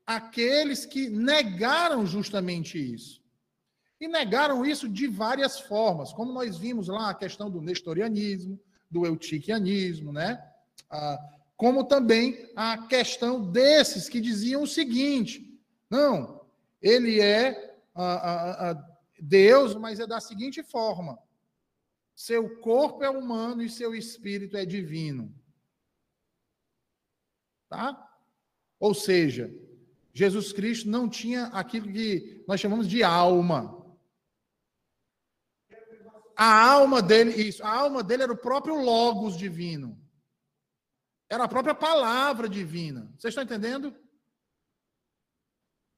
aqueles 0.06 0.86
que 0.86 1.08
negaram 1.08 2.06
justamente 2.06 2.78
isso. 2.78 3.20
E 4.00 4.06
negaram 4.06 4.64
isso 4.64 4.88
de 4.88 5.08
várias 5.08 5.58
formas, 5.58 6.12
como 6.12 6.32
nós 6.32 6.56
vimos 6.56 6.86
lá 6.86 7.10
a 7.10 7.14
questão 7.14 7.50
do 7.50 7.62
nestorianismo, 7.62 8.60
do 8.90 9.06
eutiquianismo, 9.06 10.12
né? 10.12 10.40
Ah, 10.88 11.18
como 11.56 11.82
também 11.82 12.50
a 12.54 12.86
questão 12.86 13.50
desses 13.50 14.08
que 14.08 14.20
diziam 14.20 14.62
o 14.62 14.66
seguinte: 14.66 15.58
não, 15.88 16.42
ele 16.80 17.20
é 17.20 17.74
ah, 17.94 18.70
ah, 18.70 18.95
Deus, 19.18 19.74
mas 19.74 20.00
é 20.00 20.06
da 20.06 20.20
seguinte 20.20 20.62
forma: 20.62 21.18
seu 22.14 22.60
corpo 22.60 23.04
é 23.04 23.10
humano 23.10 23.62
e 23.62 23.68
seu 23.68 23.94
espírito 23.94 24.56
é 24.56 24.64
divino. 24.64 25.34
Tá? 27.68 28.02
Ou 28.78 28.94
seja, 28.94 29.52
Jesus 30.12 30.52
Cristo 30.52 30.88
não 30.88 31.08
tinha 31.08 31.46
aquilo 31.46 31.92
que 31.92 32.44
nós 32.46 32.60
chamamos 32.60 32.88
de 32.88 33.02
alma. 33.02 33.74
A 36.36 36.70
alma 36.70 37.00
dele, 37.02 37.30
isso, 37.32 37.64
a 37.64 37.70
alma 37.70 38.02
dele 38.02 38.24
era 38.24 38.32
o 38.32 38.38
próprio 38.38 38.76
Logos 38.76 39.36
divino. 39.36 39.98
Era 41.28 41.44
a 41.44 41.48
própria 41.48 41.74
palavra 41.74 42.48
divina. 42.48 43.12
Vocês 43.16 43.32
estão 43.32 43.42
entendendo? 43.42 43.94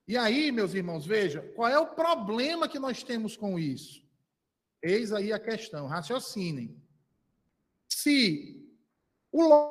E 0.08 0.16
aí, 0.16 0.50
meus 0.50 0.72
irmãos, 0.72 1.04
veja, 1.04 1.42
qual 1.54 1.68
é 1.68 1.78
o 1.78 1.94
problema 1.94 2.66
que 2.66 2.78
nós 2.78 3.02
temos 3.02 3.36
com 3.36 3.58
isso? 3.58 4.02
Eis 4.82 5.12
aí 5.12 5.34
a 5.34 5.38
questão, 5.38 5.86
raciocinem. 5.86 6.74
Se 7.86 8.66
o 9.30 9.70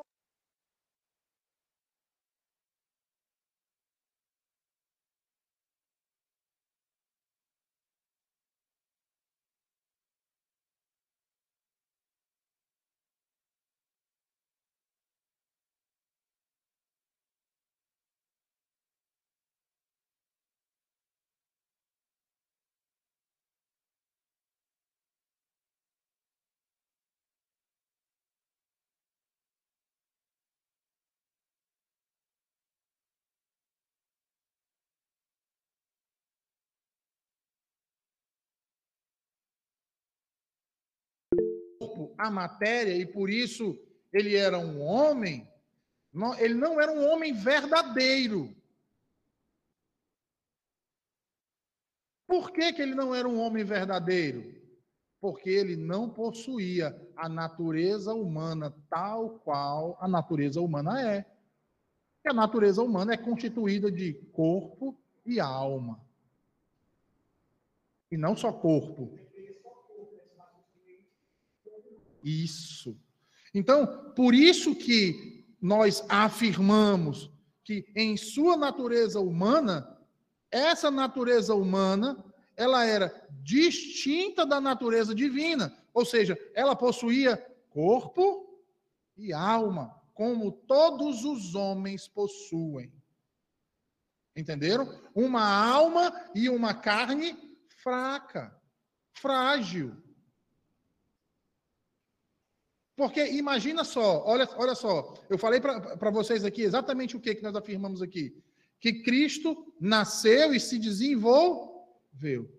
corpo, 41.98 42.14
a 42.18 42.30
matéria, 42.30 42.96
e 42.96 43.06
por 43.06 43.30
isso 43.30 43.78
ele 44.14 44.36
era 44.36 44.58
um 44.58 44.82
homem, 44.82 45.50
ele 46.40 46.54
não 46.54 46.80
era 46.80 46.92
um 46.92 47.10
homem 47.12 47.34
verdadeiro. 47.34 48.56
Por 52.28 52.52
que, 52.52 52.74
que 52.74 52.82
ele 52.82 52.94
não 52.94 53.16
era 53.16 53.28
um 53.28 53.40
homem 53.40 53.64
verdadeiro? 53.64 54.56
Porque 55.20 55.50
ele 55.50 55.76
não 55.76 56.10
possuía 56.10 56.96
a 57.16 57.28
natureza 57.28 58.14
humana 58.14 58.74
tal 58.90 59.40
qual 59.40 59.98
a 60.00 60.08
natureza 60.08 60.62
humana 60.62 61.02
é. 61.02 61.26
E 62.24 62.30
a 62.30 62.34
natureza 62.34 62.84
humana 62.84 63.14
é 63.14 63.18
constituída 63.18 63.92
de 63.92 64.14
corpo 64.34 64.96
e 65.26 65.40
alma. 65.40 66.00
E 68.12 68.18
não 68.18 68.36
só 68.36 68.52
corpo, 68.52 69.18
isso. 72.24 73.00
Então, 73.54 74.12
por 74.16 74.34
isso 74.34 74.76
que 74.76 75.46
nós 75.62 76.04
afirmamos 76.08 77.32
que 77.64 77.86
em 77.96 78.16
sua 78.16 78.56
natureza 78.56 79.20
humana, 79.20 79.98
essa 80.52 80.90
natureza 80.90 81.54
humana, 81.54 82.24
ela 82.56 82.86
era 82.86 83.14
distinta 83.44 84.46
da 84.46 84.62
natureza 84.62 85.14
divina, 85.14 85.76
ou 85.94 86.06
seja, 86.06 86.38
ela 86.54 86.76
possuía 86.76 87.38
corpo 87.70 88.62
e 89.18 89.34
alma, 89.34 89.96
como 90.14 90.52
todos 90.52 91.24
os 91.24 91.56
homens 91.56 92.08
possuem. 92.08 92.92
Entenderam? 94.36 94.88
Uma 95.16 95.44
alma 95.44 96.14
e 96.34 96.50
uma 96.50 96.74
carne 96.74 97.36
fraca, 97.68 98.56
frágil. 99.12 99.96
Porque 102.98 103.24
imagina 103.34 103.84
só, 103.84 104.26
olha, 104.26 104.50
olha 104.58 104.74
só, 104.74 105.14
eu 105.30 105.38
falei 105.38 105.62
para 105.62 106.10
vocês 106.10 106.44
aqui 106.44 106.64
exatamente 106.64 107.16
o 107.16 107.20
que, 107.20 107.36
que 107.36 107.44
nós 107.44 107.56
afirmamos 107.56 108.02
aqui. 108.02 108.36
Que 108.80 109.04
Cristo 109.04 109.72
nasceu 109.80 110.52
e 110.52 110.60
se 110.60 110.80
desenvolveu. 110.80 112.52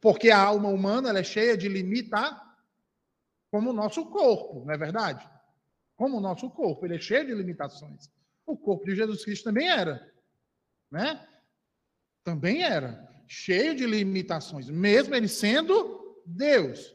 Porque 0.00 0.30
a 0.30 0.40
alma 0.40 0.70
humana 0.70 1.16
é 1.18 1.22
cheia 1.22 1.58
de 1.58 1.68
limitar, 1.68 2.56
como 3.50 3.68
o 3.68 3.74
nosso 3.74 4.06
corpo, 4.06 4.64
não 4.64 4.72
é 4.72 4.78
verdade? 4.78 5.28
Como 5.94 6.16
o 6.16 6.20
nosso 6.20 6.48
corpo, 6.48 6.86
ele 6.86 6.96
é 6.96 7.00
cheio 7.00 7.26
de 7.26 7.34
limitações. 7.34 8.10
O 8.46 8.56
corpo 8.56 8.86
de 8.86 8.96
Jesus 8.96 9.26
Cristo 9.26 9.44
também 9.44 9.68
era, 9.68 10.10
né? 10.90 11.28
Também 12.24 12.62
era 12.62 13.06
cheio 13.26 13.74
de 13.74 13.84
limitações, 13.84 14.70
mesmo 14.70 15.14
ele 15.14 15.28
sendo 15.28 16.07
Deus. 16.28 16.94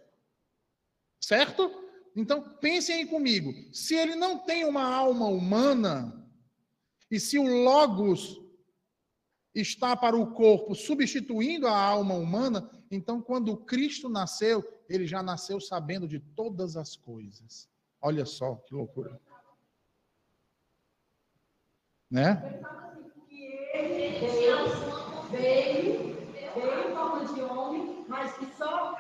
Certo? 1.20 1.84
Então, 2.16 2.58
pensem 2.60 2.98
aí 2.98 3.06
comigo. 3.06 3.52
Se 3.74 3.96
ele 3.96 4.16
não 4.16 4.40
tem 4.40 4.66
uma 4.66 4.84
alma 4.84 5.26
humana, 5.26 6.28
e 7.10 7.20
se 7.20 7.40
o 7.40 7.64
Logos 7.64 8.40
está 9.54 9.96
para 9.96 10.16
o 10.16 10.34
corpo 10.34 10.76
substituindo 10.76 11.68
a 11.68 11.78
alma 11.78 12.16
humana, 12.16 12.70
então 12.90 13.22
quando 13.22 13.58
Cristo 13.58 14.10
nasceu, 14.10 14.64
ele 14.90 15.08
já 15.08 15.24
nasceu 15.24 15.60
sabendo 15.60 16.08
de 16.08 16.20
todas 16.20 16.76
as 16.76 16.96
coisas. 16.96 17.70
Olha 18.02 18.26
só 18.26 18.56
que 18.56 18.74
loucura. 18.74 19.20
Né? 22.10 22.62
Deus, 23.74 24.72
veio, 25.32 26.16
veio 26.54 26.90
em 26.90 26.96
forma 26.96 27.34
de 27.34 27.42
homem, 27.42 28.06
mas 28.08 28.38
que 28.38 28.46
só 28.58 28.96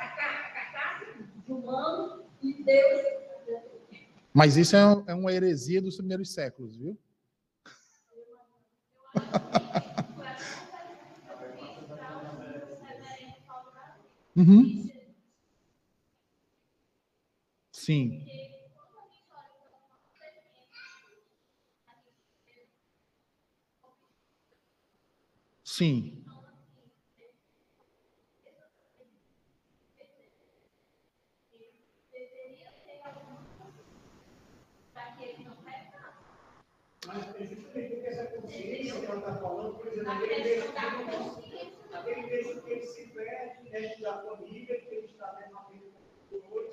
de 1.45 1.51
humano 1.51 2.23
e 2.41 2.63
Deus. 2.63 3.01
Mas 4.33 4.57
isso 4.57 4.75
é, 4.75 4.79
é 5.07 5.13
uma 5.13 5.31
heresia 5.31 5.81
dos 5.81 5.97
primeiros 5.97 6.31
séculos, 6.31 6.75
viu? 6.75 6.97
uhum. 14.35 14.89
Sim. 17.71 18.25
Sim. 25.63 26.23
Mas 37.05 37.35
é 37.35 37.45
justamente 37.45 37.55
porque 37.57 38.01
essa 38.05 38.25
consciência 38.27 38.99
que 38.99 39.05
ela 39.05 39.17
está 39.17 39.35
falando, 39.35 39.75
por 39.75 39.87
exemplo, 39.87 40.11
aquele 40.11 40.43
beijo, 40.43 40.73
aquele 41.93 42.23
beijo 42.27 42.61
que 42.61 42.69
ele 42.71 42.87
se 42.87 43.07
perde 43.07 43.69
dentro 43.69 44.01
da 44.03 44.21
família, 44.23 44.79
que 44.81 44.95
ele 44.95 45.07
está 45.07 45.31
vendo 45.31 45.51
uma 45.51 45.69
vida 45.69 45.85
com 46.29 46.39
dois, 46.49 46.71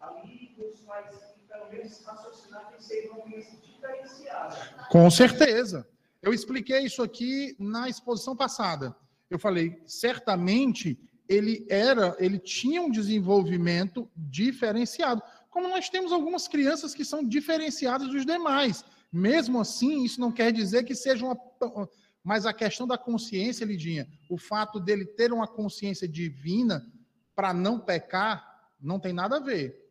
ali 0.00 0.54
nos 0.58 0.80
faz, 0.84 1.16
pelo 1.46 1.68
menos, 1.70 2.04
raciocinar 2.04 2.72
que 2.72 2.82
seja 2.82 3.12
uma 3.12 3.22
criança 3.22 3.56
diferenciada. 3.58 4.56
Com 4.90 5.10
certeza. 5.10 5.86
Eu 6.22 6.32
expliquei 6.32 6.80
isso 6.80 7.02
aqui 7.02 7.54
na 7.58 7.88
exposição 7.88 8.36
passada. 8.36 8.94
Eu 9.30 9.38
falei, 9.38 9.80
certamente 9.86 10.98
ele 11.28 11.66
era, 11.68 12.16
ele 12.18 12.38
tinha 12.38 12.80
um 12.80 12.90
desenvolvimento 12.90 14.10
diferenciado. 14.16 15.22
Como 15.50 15.68
nós 15.68 15.88
temos 15.88 16.12
algumas 16.12 16.48
crianças 16.48 16.94
que 16.94 17.04
são 17.04 17.22
diferenciadas 17.22 18.08
dos 18.08 18.24
demais. 18.24 18.84
Mesmo 19.12 19.60
assim, 19.60 20.04
isso 20.04 20.20
não 20.20 20.32
quer 20.32 20.52
dizer 20.52 20.84
que 20.84 20.94
seja 20.94 21.24
uma. 21.24 21.38
Mas 22.24 22.46
a 22.46 22.52
questão 22.52 22.86
da 22.86 22.98
consciência, 22.98 23.64
Lidinha, 23.64 24.08
o 24.28 24.36
fato 24.36 24.80
dele 24.80 25.04
ter 25.04 25.32
uma 25.32 25.46
consciência 25.46 26.08
divina 26.08 26.86
para 27.34 27.54
não 27.54 27.78
pecar, 27.78 28.70
não 28.80 28.98
tem 28.98 29.12
nada 29.12 29.36
a 29.36 29.40
ver. 29.40 29.87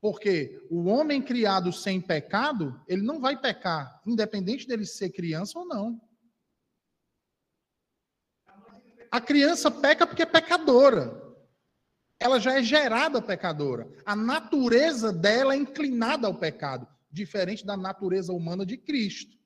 Porque 0.00 0.66
o 0.70 0.86
homem 0.86 1.20
criado 1.20 1.72
sem 1.72 2.00
pecado, 2.00 2.80
ele 2.88 3.02
não 3.02 3.20
vai 3.20 3.38
pecar, 3.38 4.00
independente 4.06 4.66
dele 4.66 4.86
ser 4.86 5.10
criança 5.10 5.58
ou 5.58 5.66
não. 5.66 6.00
A 9.10 9.20
criança 9.20 9.70
peca 9.70 10.06
porque 10.06 10.22
é 10.22 10.26
pecadora. 10.26 11.20
Ela 12.18 12.38
já 12.38 12.58
é 12.58 12.62
gerada 12.62 13.20
pecadora. 13.20 13.90
A 14.06 14.14
natureza 14.14 15.12
dela 15.12 15.54
é 15.54 15.56
inclinada 15.56 16.26
ao 16.26 16.34
pecado 16.34 16.86
diferente 17.10 17.66
da 17.66 17.76
natureza 17.76 18.32
humana 18.32 18.64
de 18.64 18.76
Cristo. 18.76 19.36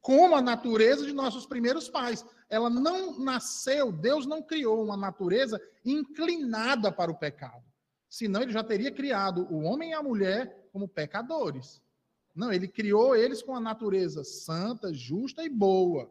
Como 0.00 0.36
a 0.36 0.40
natureza 0.42 1.04
de 1.04 1.12
nossos 1.12 1.46
primeiros 1.46 1.88
pais. 1.88 2.24
Ela 2.48 2.70
não 2.70 3.18
nasceu, 3.18 3.92
Deus 3.92 4.26
não 4.26 4.42
criou 4.42 4.84
uma 4.84 4.96
natureza 4.96 5.60
inclinada 5.84 6.90
para 6.90 7.10
o 7.10 7.18
pecado. 7.18 7.64
Senão 8.10 8.42
ele 8.42 8.50
já 8.50 8.64
teria 8.64 8.90
criado 8.90 9.46
o 9.50 9.60
homem 9.60 9.90
e 9.90 9.94
a 9.94 10.02
mulher 10.02 10.68
como 10.72 10.88
pecadores. 10.88 11.80
Não, 12.34 12.52
ele 12.52 12.66
criou 12.66 13.14
eles 13.14 13.40
com 13.40 13.54
a 13.54 13.60
natureza 13.60 14.24
santa, 14.24 14.92
justa 14.92 15.44
e 15.44 15.48
boa. 15.48 16.10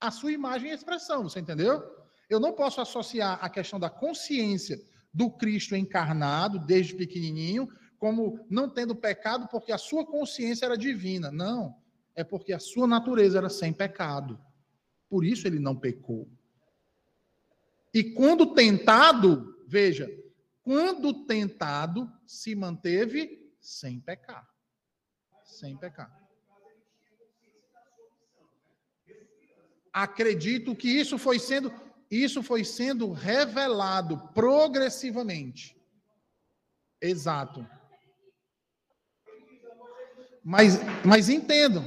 A 0.00 0.10
sua 0.10 0.32
imagem 0.32 0.70
e 0.70 0.74
expressão, 0.74 1.24
você 1.24 1.38
entendeu? 1.38 1.82
Eu 2.30 2.40
não 2.40 2.54
posso 2.54 2.80
associar 2.80 3.38
a 3.42 3.50
questão 3.50 3.78
da 3.78 3.90
consciência 3.90 4.80
do 5.12 5.30
Cristo 5.30 5.76
encarnado 5.76 6.58
desde 6.58 6.94
pequenininho 6.94 7.68
como 7.98 8.44
não 8.48 8.68
tendo 8.68 8.96
pecado 8.96 9.46
porque 9.48 9.70
a 9.70 9.78
sua 9.78 10.04
consciência 10.04 10.64
era 10.64 10.78
divina. 10.78 11.30
Não, 11.30 11.76
é 12.14 12.24
porque 12.24 12.54
a 12.54 12.58
sua 12.58 12.86
natureza 12.86 13.36
era 13.36 13.50
sem 13.50 13.72
pecado. 13.72 14.40
Por 15.10 15.24
isso 15.26 15.46
ele 15.46 15.58
não 15.58 15.76
pecou. 15.76 16.26
E 17.92 18.02
quando 18.02 18.54
tentado, 18.54 19.62
veja, 19.68 20.10
quando 20.62 21.24
tentado, 21.26 22.10
se 22.26 22.54
manteve 22.54 23.52
sem 23.60 24.00
pecar. 24.00 24.48
Sem 25.44 25.76
pecar. 25.76 26.10
Acredito 29.92 30.74
que 30.74 30.88
isso 30.88 31.18
foi 31.18 31.38
sendo 31.38 31.70
isso 32.10 32.42
foi 32.42 32.62
sendo 32.62 33.10
revelado 33.10 34.18
progressivamente. 34.34 35.74
Exato. 37.00 37.66
Mas, 40.44 40.74
mas 41.06 41.30
entendam, 41.30 41.82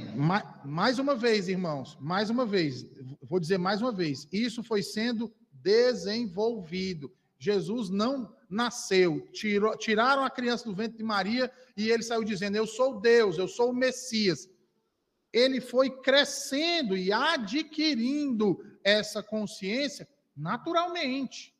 mais 0.64 0.98
uma 0.98 1.14
vez, 1.14 1.46
irmãos, 1.46 1.96
mais 2.00 2.28
uma 2.28 2.44
vez, 2.44 2.84
vou 3.22 3.38
dizer 3.38 3.58
mais 3.58 3.80
uma 3.80 3.92
vez, 3.92 4.26
isso 4.32 4.64
foi 4.64 4.82
sendo 4.82 5.32
desenvolvido. 5.52 7.14
Jesus 7.38 7.90
não 7.90 8.34
nasceu, 8.48 9.28
tirou, 9.32 9.76
tiraram 9.76 10.24
a 10.24 10.30
criança 10.30 10.64
do 10.64 10.74
ventre 10.74 10.96
de 10.98 11.04
Maria 11.04 11.50
e 11.76 11.90
ele 11.90 12.02
saiu 12.02 12.24
dizendo: 12.24 12.56
Eu 12.56 12.66
sou 12.66 13.00
Deus, 13.00 13.38
eu 13.38 13.48
sou 13.48 13.70
o 13.70 13.74
Messias. 13.74 14.48
Ele 15.32 15.60
foi 15.60 15.90
crescendo 15.90 16.96
e 16.96 17.12
adquirindo 17.12 18.64
essa 18.82 19.22
consciência 19.22 20.08
naturalmente. 20.36 21.54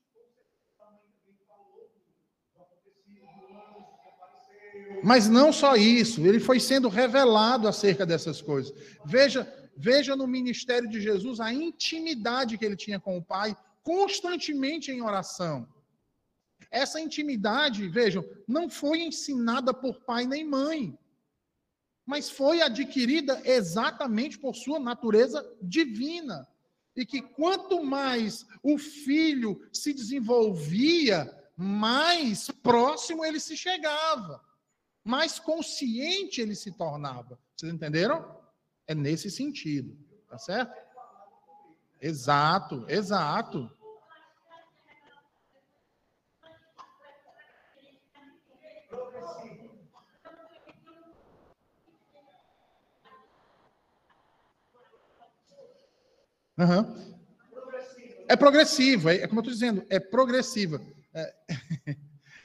Mas 5.03 5.29
não 5.29 5.53
só 5.53 5.77
isso, 5.77 6.27
ele 6.27 6.41
foi 6.41 6.59
sendo 6.59 6.89
revelado 6.89 7.69
acerca 7.69 8.07
dessas 8.07 8.41
coisas. 8.41 8.73
Veja, 9.05 9.47
veja 9.77 10.17
no 10.17 10.27
ministério 10.27 10.89
de 10.89 11.01
Jesus 11.01 11.39
a 11.39 11.53
intimidade 11.53 12.57
que 12.57 12.65
ele 12.65 12.77
tinha 12.77 12.99
com 12.99 13.19
o 13.19 13.23
Pai, 13.23 13.55
constantemente 13.87 14.91
em 14.91 15.01
oração. 15.01 15.65
Essa 16.73 17.01
intimidade, 17.01 17.87
vejam, 17.87 18.25
não 18.49 18.69
foi 18.69 19.03
ensinada 19.03 19.73
por 19.73 20.01
pai 20.01 20.27
nem 20.27 20.45
mãe, 20.45 20.99
mas 22.05 22.29
foi 22.29 22.61
adquirida 22.61 23.41
exatamente 23.45 24.41
por 24.41 24.57
sua 24.57 24.81
natureza 24.81 25.49
divina. 25.63 26.49
E 26.97 27.07
que 27.07 27.23
quanto 27.23 27.85
mais 27.85 28.45
o 28.61 28.77
filho 28.77 29.65
se 29.73 29.93
desenvolvia 29.93 31.33
mais 31.57 32.51
próximo 32.51 33.25
ele 33.25 33.39
se 33.39 33.57
chegava, 33.57 34.43
mais 35.05 35.39
consciente 35.39 36.41
ele 36.41 36.57
se 36.57 36.73
tornava. 36.73 37.39
Vocês 37.55 37.73
entenderam? 37.73 38.37
É 38.85 38.97
nesse 38.97 39.31
sentido, 39.31 39.97
tá 40.29 40.39
certo? 40.39 40.75
Exato, 42.01 42.85
exato. 42.89 43.71
Uhum. 56.59 57.17
É 58.29 58.35
progressiva, 58.37 59.13
é, 59.13 59.23
é 59.23 59.27
como 59.27 59.41
eu 59.41 59.43
estou 59.43 59.53
dizendo, 59.53 59.87
é 59.89 60.01
progressiva. 60.01 60.81
É... 61.15 61.35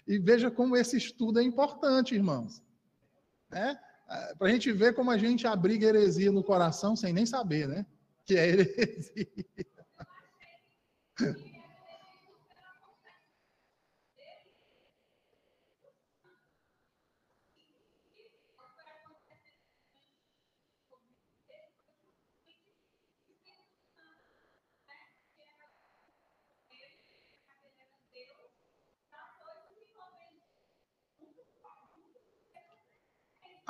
e 0.07 0.20
veja 0.20 0.51
como 0.51 0.76
esse 0.76 0.97
estudo 0.97 1.39
é 1.39 1.43
importante, 1.43 2.16
irmãos. 2.16 2.62
É? 3.51 3.78
é 4.09 4.36
Para 4.36 4.47
a 4.47 4.51
gente 4.51 4.72
ver 4.72 4.93
como 4.93 5.12
a 5.12 5.18
gente 5.18 5.47
abriga 5.47 5.88
heresia 5.88 6.32
no 6.32 6.43
coração 6.43 6.95
sem 6.95 7.14
nem 7.14 7.26
saber, 7.26 7.68
né? 7.68 7.86
Que 8.26 8.38
é 8.38 8.47
heresia. 8.47 9.28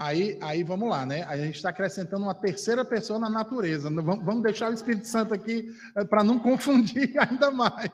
Aí, 0.01 0.35
aí 0.41 0.63
vamos 0.63 0.89
lá, 0.89 1.05
né? 1.05 1.23
a 1.25 1.37
gente 1.37 1.57
está 1.57 1.69
acrescentando 1.69 2.23
uma 2.23 2.33
terceira 2.33 2.83
pessoa 2.83 3.19
na 3.19 3.29
natureza. 3.29 3.87
Vamos, 3.91 4.41
deixar 4.41 4.71
o 4.71 4.73
Espírito 4.73 5.07
Santo 5.07 5.31
aqui 5.31 5.71
eh, 5.95 6.03
para 6.03 6.23
não 6.23 6.39
confundir 6.41 7.13
ainda 7.19 7.51
mais. 7.51 7.91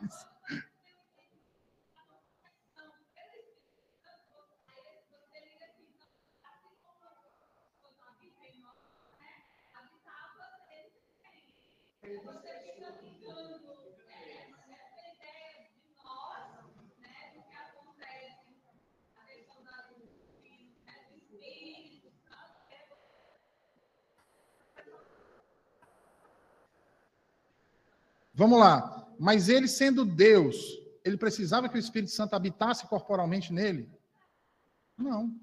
Vamos 28.38 28.60
lá. 28.60 29.12
Mas 29.18 29.50
ele, 29.50 29.68
sendo 29.68 30.06
Deus, 30.06 30.56
ele 31.04 31.18
precisava 31.18 31.68
que 31.68 31.76
o 31.76 31.80
Espírito 31.80 32.12
Santo 32.12 32.36
habitasse 32.36 32.86
corporalmente 32.86 33.52
nele? 33.52 33.90
Não. 34.96 35.36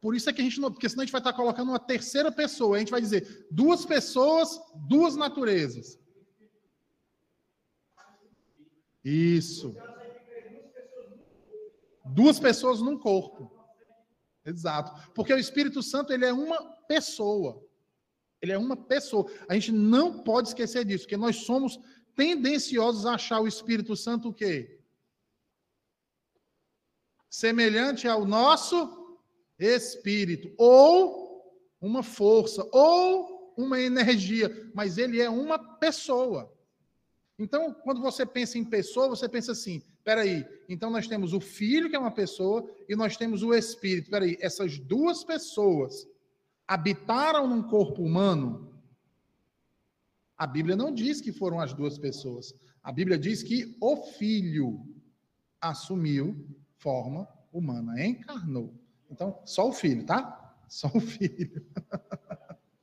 Por 0.00 0.16
isso 0.16 0.30
é 0.30 0.32
que 0.32 0.40
a 0.40 0.44
gente 0.44 0.58
não. 0.58 0.72
Porque 0.72 0.88
senão 0.88 1.02
a 1.02 1.04
gente 1.04 1.12
vai 1.12 1.20
estar 1.20 1.34
colocando 1.34 1.68
uma 1.68 1.78
terceira 1.78 2.32
pessoa. 2.32 2.76
A 2.76 2.78
gente 2.78 2.90
vai 2.90 3.00
dizer 3.02 3.46
duas 3.50 3.84
pessoas, 3.84 4.58
duas 4.74 5.16
naturezas. 5.16 6.00
Isso. 9.04 9.76
Duas 12.06 12.40
pessoas 12.40 12.80
num 12.80 12.98
corpo. 12.98 13.52
Exato. 14.46 15.10
Porque 15.12 15.34
o 15.34 15.38
Espírito 15.38 15.82
Santo, 15.82 16.10
ele 16.10 16.24
é 16.24 16.32
uma 16.32 16.58
pessoa. 16.88 17.62
Ele 18.42 18.52
é 18.52 18.58
uma 18.58 18.76
pessoa. 18.76 19.30
A 19.48 19.54
gente 19.54 19.70
não 19.70 20.18
pode 20.18 20.48
esquecer 20.48 20.84
disso, 20.84 21.04
porque 21.04 21.16
nós 21.16 21.36
somos 21.36 21.78
tendenciosos 22.16 23.06
a 23.06 23.14
achar 23.14 23.40
o 23.40 23.46
Espírito 23.46 23.94
Santo 23.94 24.30
o 24.30 24.34
quê? 24.34 24.80
Semelhante 27.30 28.08
ao 28.08 28.26
nosso 28.26 29.16
espírito, 29.58 30.52
ou 30.58 31.56
uma 31.80 32.02
força, 32.02 32.68
ou 32.72 33.54
uma 33.56 33.80
energia, 33.80 34.70
mas 34.74 34.98
ele 34.98 35.20
é 35.20 35.30
uma 35.30 35.58
pessoa. 35.78 36.52
Então, 37.38 37.72
quando 37.72 38.00
você 38.00 38.26
pensa 38.26 38.58
em 38.58 38.64
pessoa, 38.64 39.08
você 39.08 39.28
pensa 39.28 39.52
assim: 39.52 39.80
peraí, 40.04 40.44
então 40.68 40.90
nós 40.90 41.06
temos 41.06 41.32
o 41.32 41.40
filho, 41.40 41.88
que 41.88 41.96
é 41.96 41.98
uma 41.98 42.10
pessoa, 42.10 42.68
e 42.88 42.96
nós 42.96 43.16
temos 43.16 43.42
o 43.42 43.54
espírito. 43.54 44.10
Peraí, 44.10 44.36
essas 44.40 44.78
duas 44.78 45.24
pessoas 45.24 46.06
habitaram 46.66 47.46
num 47.46 47.62
corpo 47.62 48.02
humano? 48.02 48.72
A 50.36 50.46
Bíblia 50.46 50.74
não 50.74 50.92
diz 50.92 51.20
que 51.20 51.32
foram 51.32 51.60
as 51.60 51.72
duas 51.72 51.98
pessoas. 51.98 52.54
A 52.82 52.90
Bíblia 52.90 53.18
diz 53.18 53.42
que 53.42 53.76
o 53.80 53.96
Filho 53.96 54.84
assumiu 55.60 56.44
forma 56.78 57.28
humana, 57.52 58.04
encarnou. 58.04 58.74
Então, 59.10 59.38
só 59.44 59.68
o 59.68 59.72
Filho, 59.72 60.04
tá? 60.04 60.56
Só 60.68 60.88
o 60.88 61.00
Filho. 61.00 61.64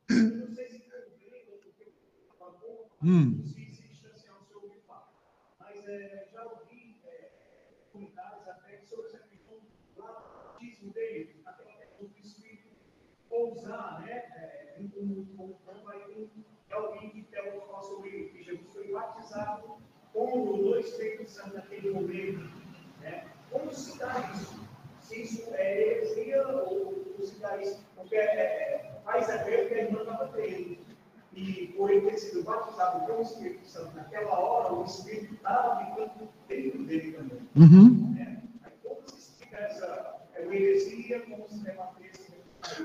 hum. 3.04 3.59
Ousar, 13.40 14.02
né, 14.02 14.12
é, 14.12 14.76
como, 14.94 15.26
como 15.66 15.84
vai 15.84 16.00
ter 16.00 16.30
alguém 16.72 17.10
que 17.10 17.24
quer 17.24 17.60
falar 17.60 17.82
sobre 17.82 18.30
que 18.30 18.44
Jesus 18.44 18.74
foi 18.74 18.92
batizado 18.92 19.78
com 20.14 20.40
o 20.40 20.80
Espírito 20.80 21.30
Santo 21.30 21.56
naquele 21.56 21.92
momento, 21.92 22.50
né? 23.02 23.26
Como 23.52 23.74
se 23.74 23.98
dá 23.98 24.32
isso? 24.34 24.60
Se 25.02 25.22
isso 25.22 25.54
é 25.54 25.82
heresia 25.82 26.48
ou, 26.48 27.06
ou 27.18 27.26
se 27.26 27.40
dá 27.40 27.58
isso? 27.62 27.84
Porque 27.96 28.16
é, 28.16 28.22
é, 28.22 29.02
faz 29.04 29.30
a 29.30 29.38
ver 29.38 29.68
que 29.68 29.74
a 29.74 29.84
irmã 29.84 30.02
estava 30.02 30.28
tendo. 30.30 30.78
E 31.34 31.68
por 31.78 31.90
ele 31.90 32.10
ter 32.10 32.18
sido 32.18 32.44
batizado 32.44 33.06
com 33.06 33.20
o 33.20 33.22
Espírito 33.22 33.66
Santo 33.66 33.96
naquela 33.96 34.38
hora, 34.38 34.74
o 34.74 34.84
Espírito 34.84 35.36
estava 35.36 35.86
ficando 35.86 36.30
dentro 36.48 36.84
dele 36.84 37.12
também. 37.14 37.50
Uhum. 37.56 38.14
Né? 38.14 38.44
Aí, 38.64 38.72
como 38.84 39.02
se 39.08 39.18
explica 39.18 39.58
essa 39.58 40.28
é, 40.36 40.44
heresia, 40.44 41.22
como 41.22 41.48
se 41.48 41.64
leva 41.64 41.92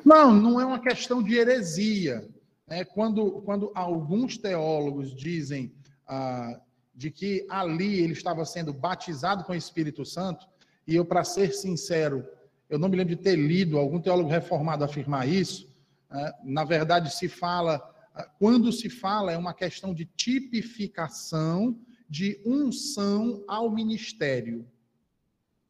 não, 0.05 0.32
não 0.32 0.61
é 0.61 0.64
uma 0.64 0.78
questão 0.78 1.22
de 1.22 1.35
heresia. 1.35 2.28
É, 2.66 2.85
quando, 2.85 3.43
quando 3.43 3.70
alguns 3.74 4.39
teólogos 4.39 5.14
dizem 5.14 5.72
ah, 6.07 6.59
de 6.95 7.11
que 7.11 7.47
ali 7.49 8.01
ele 8.01 8.12
estava 8.12 8.45
sendo 8.45 8.72
batizado 8.72 9.45
com 9.45 9.53
o 9.53 9.57
Espírito 9.57 10.05
Santo, 10.05 10.47
e 10.87 10.95
eu, 10.95 11.05
para 11.05 11.24
ser 11.24 11.53
sincero, 11.53 12.26
eu 12.68 12.78
não 12.78 12.89
me 12.89 12.97
lembro 12.97 13.14
de 13.14 13.22
ter 13.22 13.37
lido 13.37 13.78
algum 13.78 14.01
teólogo 14.01 14.28
reformado 14.28 14.85
afirmar 14.85 15.28
isso. 15.28 15.68
É, 16.11 16.32
na 16.43 16.64
verdade, 16.64 17.14
se 17.14 17.28
fala, 17.28 17.82
ah, 18.14 18.28
quando 18.39 18.72
se 18.72 18.89
fala, 18.89 19.32
é 19.32 19.37
uma 19.37 19.55
questão 19.55 19.93
de 19.93 20.05
tipificação 20.05 21.78
de 22.09 22.41
unção 22.45 23.43
ao 23.49 23.70
ministério, 23.70 24.66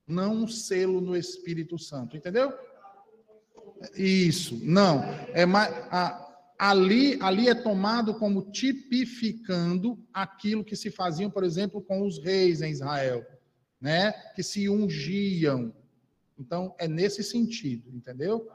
não 0.07 0.43
um 0.43 0.49
selo 0.49 1.01
no 1.01 1.17
Espírito 1.17 1.79
Santo, 1.79 2.17
entendeu? 2.17 2.53
Isso, 3.97 4.59
não. 4.63 5.03
É 5.33 5.45
mais, 5.45 5.73
a, 5.91 6.25
ali, 6.59 7.19
ali 7.21 7.49
é 7.49 7.55
tomado 7.55 8.15
como 8.15 8.51
tipificando 8.51 9.99
aquilo 10.13 10.65
que 10.65 10.77
se 10.77 10.91
faziam, 10.91 11.31
por 11.31 11.45
exemplo, 11.45 11.83
com 11.83 12.07
os 12.07 12.19
reis 12.19 12.63
em 12.63 12.71
Israel, 12.71 13.25
né? 13.81 14.13
Que 14.35 14.43
se 14.43 14.69
ungiam. 14.69 15.75
Então, 16.39 16.75
é 16.79 16.89
nesse 16.89 17.23
sentido, 17.23 17.91
entendeu? 17.95 18.49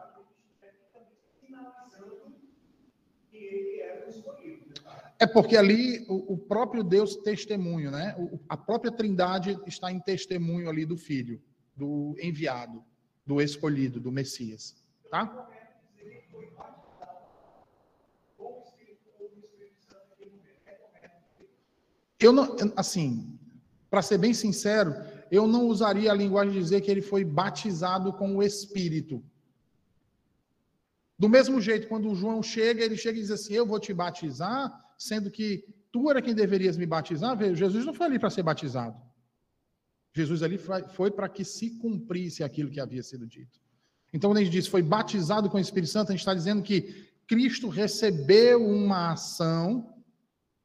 É 5.22 5.28
porque 5.28 5.58
ali 5.58 6.06
o, 6.08 6.38
próprio 6.38 6.82
Deus 6.82 7.18
testemunho, 7.18 7.92
né? 7.92 8.16
A 8.48 8.56
própria 8.56 8.90
Trindade 8.90 9.60
está 9.68 9.92
em 9.92 10.00
testemunho 10.00 10.70
ali 10.70 10.86
do 10.86 10.96
Filho, 10.96 11.42
do 11.76 12.16
enviado, 12.22 12.82
do 13.26 13.42
escolhido, 13.42 14.00
do 14.00 14.14
Messias. 14.14 14.79
Tá? 15.10 15.50
Eu 22.20 22.34
não, 22.34 22.56
assim, 22.76 23.40
para 23.90 24.02
ser 24.02 24.18
bem 24.18 24.34
sincero, 24.34 24.94
eu 25.32 25.48
não 25.48 25.68
usaria 25.68 26.12
a 26.12 26.16
linguagem 26.16 26.54
de 26.54 26.60
dizer 26.60 26.82
que 26.82 26.92
ele 26.92 27.02
foi 27.02 27.24
batizado 27.24 28.12
com 28.14 28.36
o 28.36 28.44
Espírito. 28.44 29.24
Do 31.18 31.30
mesmo 31.30 31.62
jeito, 31.62 31.88
quando 31.88 32.10
o 32.10 32.16
João 32.16 32.44
chega, 32.44 32.84
ele 32.84 32.98
chega 32.98 33.18
e 33.18 33.22
diz 33.22 33.32
assim: 33.32 33.54
Eu 33.54 33.66
vou 33.66 33.80
te 33.80 33.94
batizar, 33.94 34.94
sendo 34.98 35.32
que 35.32 35.66
tu 35.92 36.10
era 36.10 36.22
quem 36.22 36.36
deverias 36.36 36.78
me 36.78 36.86
batizar. 36.86 37.38
Jesus 37.56 37.86
não 37.86 37.94
foi 37.94 38.06
ali 38.08 38.20
para 38.20 38.30
ser 38.30 38.44
batizado. 38.44 38.98
Jesus 40.14 40.44
ali 40.44 40.58
foi 40.58 41.12
para 41.12 41.30
que 41.30 41.46
se 41.46 41.72
cumprisse 41.78 42.44
aquilo 42.44 42.70
que 42.70 42.80
havia 42.80 43.04
sido 43.04 43.28
dito. 43.28 43.60
Então, 44.14 44.30
quando 44.30 44.38
a 44.38 44.44
gente 44.44 44.52
diz 44.52 44.68
foi 44.68 44.82
batizado 44.82 45.50
com 45.50 45.58
o 45.58 45.60
Espírito 45.60 45.92
Santo, 45.92 46.10
a 46.10 46.12
gente 46.12 46.22
está 46.22 46.34
dizendo 46.34 46.64
que 46.64 47.10
Cristo 47.28 47.70
recebeu 47.70 48.66
uma 48.66 49.12
ação, 49.12 49.94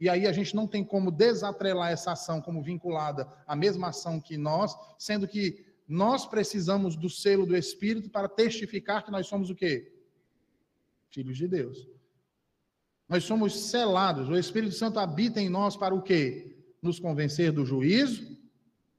e 0.01 0.09
aí 0.09 0.27
a 0.27 0.33
gente 0.33 0.57
não 0.57 0.67
tem 0.67 0.83
como 0.83 1.11
desatrelar 1.11 1.91
essa 1.91 2.13
ação 2.13 2.41
como 2.41 2.63
vinculada 2.63 3.29
à 3.47 3.55
mesma 3.55 3.89
ação 3.89 4.21
que 4.21 4.37
nós, 4.37 4.75
sendo 4.99 5.29
que 5.29 5.65
nós 5.87 6.27
precisamos 6.27 6.97
do 6.97 7.11
selo 7.11 7.45
do 7.45 7.57
Espírito 7.57 8.09
para 8.09 8.29
testificar 8.29 9.05
que 9.05 9.11
nós 9.11 9.27
somos 9.27 9.51
o 9.51 9.55
quê? 9.55 9.93
Filhos 11.11 11.37
de 11.37 11.47
Deus. 11.47 11.87
Nós 13.07 13.25
somos 13.25 13.69
selados. 13.69 14.29
O 14.29 14.37
Espírito 14.37 14.75
Santo 14.75 14.99
habita 14.99 15.41
em 15.41 15.51
nós 15.51 15.77
para 15.77 15.95
o 15.95 16.03
quê? 16.03 16.57
Nos 16.81 16.99
convencer 16.99 17.53
do 17.53 17.67
juízo, 17.67 18.39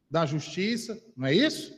da 0.09 0.25
justiça, 0.25 1.01
não 1.17 1.27
é 1.27 1.33
isso? 1.33 1.73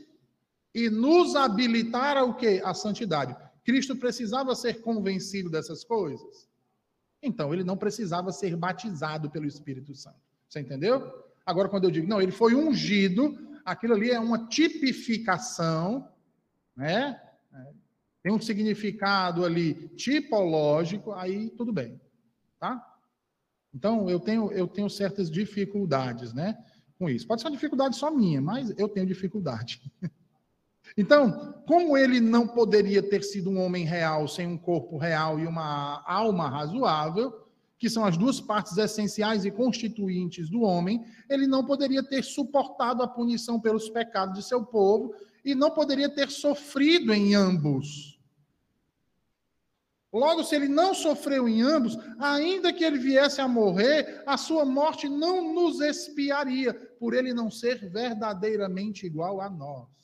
E 0.77 0.91
nos 0.91 1.35
habilitar 1.35 2.17
ao 2.17 2.35
quê? 2.35 2.61
A 2.63 2.71
santidade. 2.71 3.35
Cristo 3.65 3.95
precisava 3.95 4.53
ser 4.53 4.79
convencido 4.83 5.49
dessas 5.49 5.83
coisas. 5.83 6.47
Então, 7.19 7.51
ele 7.51 7.63
não 7.63 7.75
precisava 7.75 8.31
ser 8.31 8.55
batizado 8.55 9.27
pelo 9.27 9.47
Espírito 9.47 9.95
Santo. 9.95 10.19
Você 10.47 10.59
entendeu? 10.59 11.11
Agora, 11.43 11.67
quando 11.67 11.85
eu 11.85 11.89
digo, 11.89 12.07
não, 12.07 12.21
ele 12.21 12.31
foi 12.31 12.53
ungido, 12.53 13.35
aquilo 13.65 13.95
ali 13.95 14.11
é 14.11 14.19
uma 14.19 14.47
tipificação, 14.47 16.07
né? 16.75 17.19
Tem 18.21 18.31
um 18.31 18.39
significado 18.39 19.43
ali 19.43 19.89
tipológico, 19.95 21.11
aí 21.11 21.49
tudo 21.49 21.73
bem, 21.73 21.99
tá? 22.59 22.85
Então, 23.73 24.07
eu 24.11 24.19
tenho, 24.19 24.51
eu 24.51 24.67
tenho 24.67 24.91
certas 24.91 25.31
dificuldades, 25.31 26.33
né? 26.33 26.55
Com 26.99 27.09
isso. 27.09 27.25
Pode 27.25 27.41
ser 27.41 27.47
uma 27.47 27.55
dificuldade 27.55 27.95
só 27.95 28.11
minha, 28.11 28.39
mas 28.39 28.77
eu 28.77 28.87
tenho 28.87 29.07
dificuldade. 29.07 29.81
Então, 30.97 31.61
como 31.67 31.95
ele 31.95 32.19
não 32.19 32.47
poderia 32.47 33.03
ter 33.03 33.23
sido 33.23 33.51
um 33.51 33.61
homem 33.61 33.85
real 33.85 34.27
sem 34.27 34.47
um 34.47 34.57
corpo 34.57 34.97
real 34.97 35.39
e 35.39 35.45
uma 35.45 36.03
alma 36.07 36.49
razoável, 36.49 37.45
que 37.77 37.87
são 37.87 38.03
as 38.03 38.17
duas 38.17 38.41
partes 38.41 38.75
essenciais 38.75 39.45
e 39.45 39.51
constituintes 39.51 40.49
do 40.49 40.61
homem, 40.61 41.05
ele 41.29 41.45
não 41.45 41.63
poderia 41.63 42.01
ter 42.01 42.23
suportado 42.23 43.03
a 43.03 43.07
punição 43.07 43.59
pelos 43.59 43.87
pecados 43.87 44.33
de 44.33 44.43
seu 44.43 44.65
povo 44.65 45.13
e 45.45 45.53
não 45.53 45.69
poderia 45.69 46.09
ter 46.09 46.31
sofrido 46.31 47.13
em 47.13 47.35
ambos. 47.35 48.19
Logo, 50.11 50.43
se 50.43 50.55
ele 50.55 50.67
não 50.67 50.95
sofreu 50.95 51.47
em 51.47 51.61
ambos, 51.61 51.95
ainda 52.17 52.73
que 52.73 52.83
ele 52.83 52.97
viesse 52.97 53.39
a 53.39 53.47
morrer, 53.47 54.23
a 54.25 54.35
sua 54.35 54.65
morte 54.65 55.07
não 55.07 55.53
nos 55.53 55.79
espiaria, 55.79 56.73
por 56.99 57.13
ele 57.13 57.33
não 57.33 57.51
ser 57.51 57.87
verdadeiramente 57.87 59.05
igual 59.05 59.39
a 59.39 59.47
nós 59.47 59.97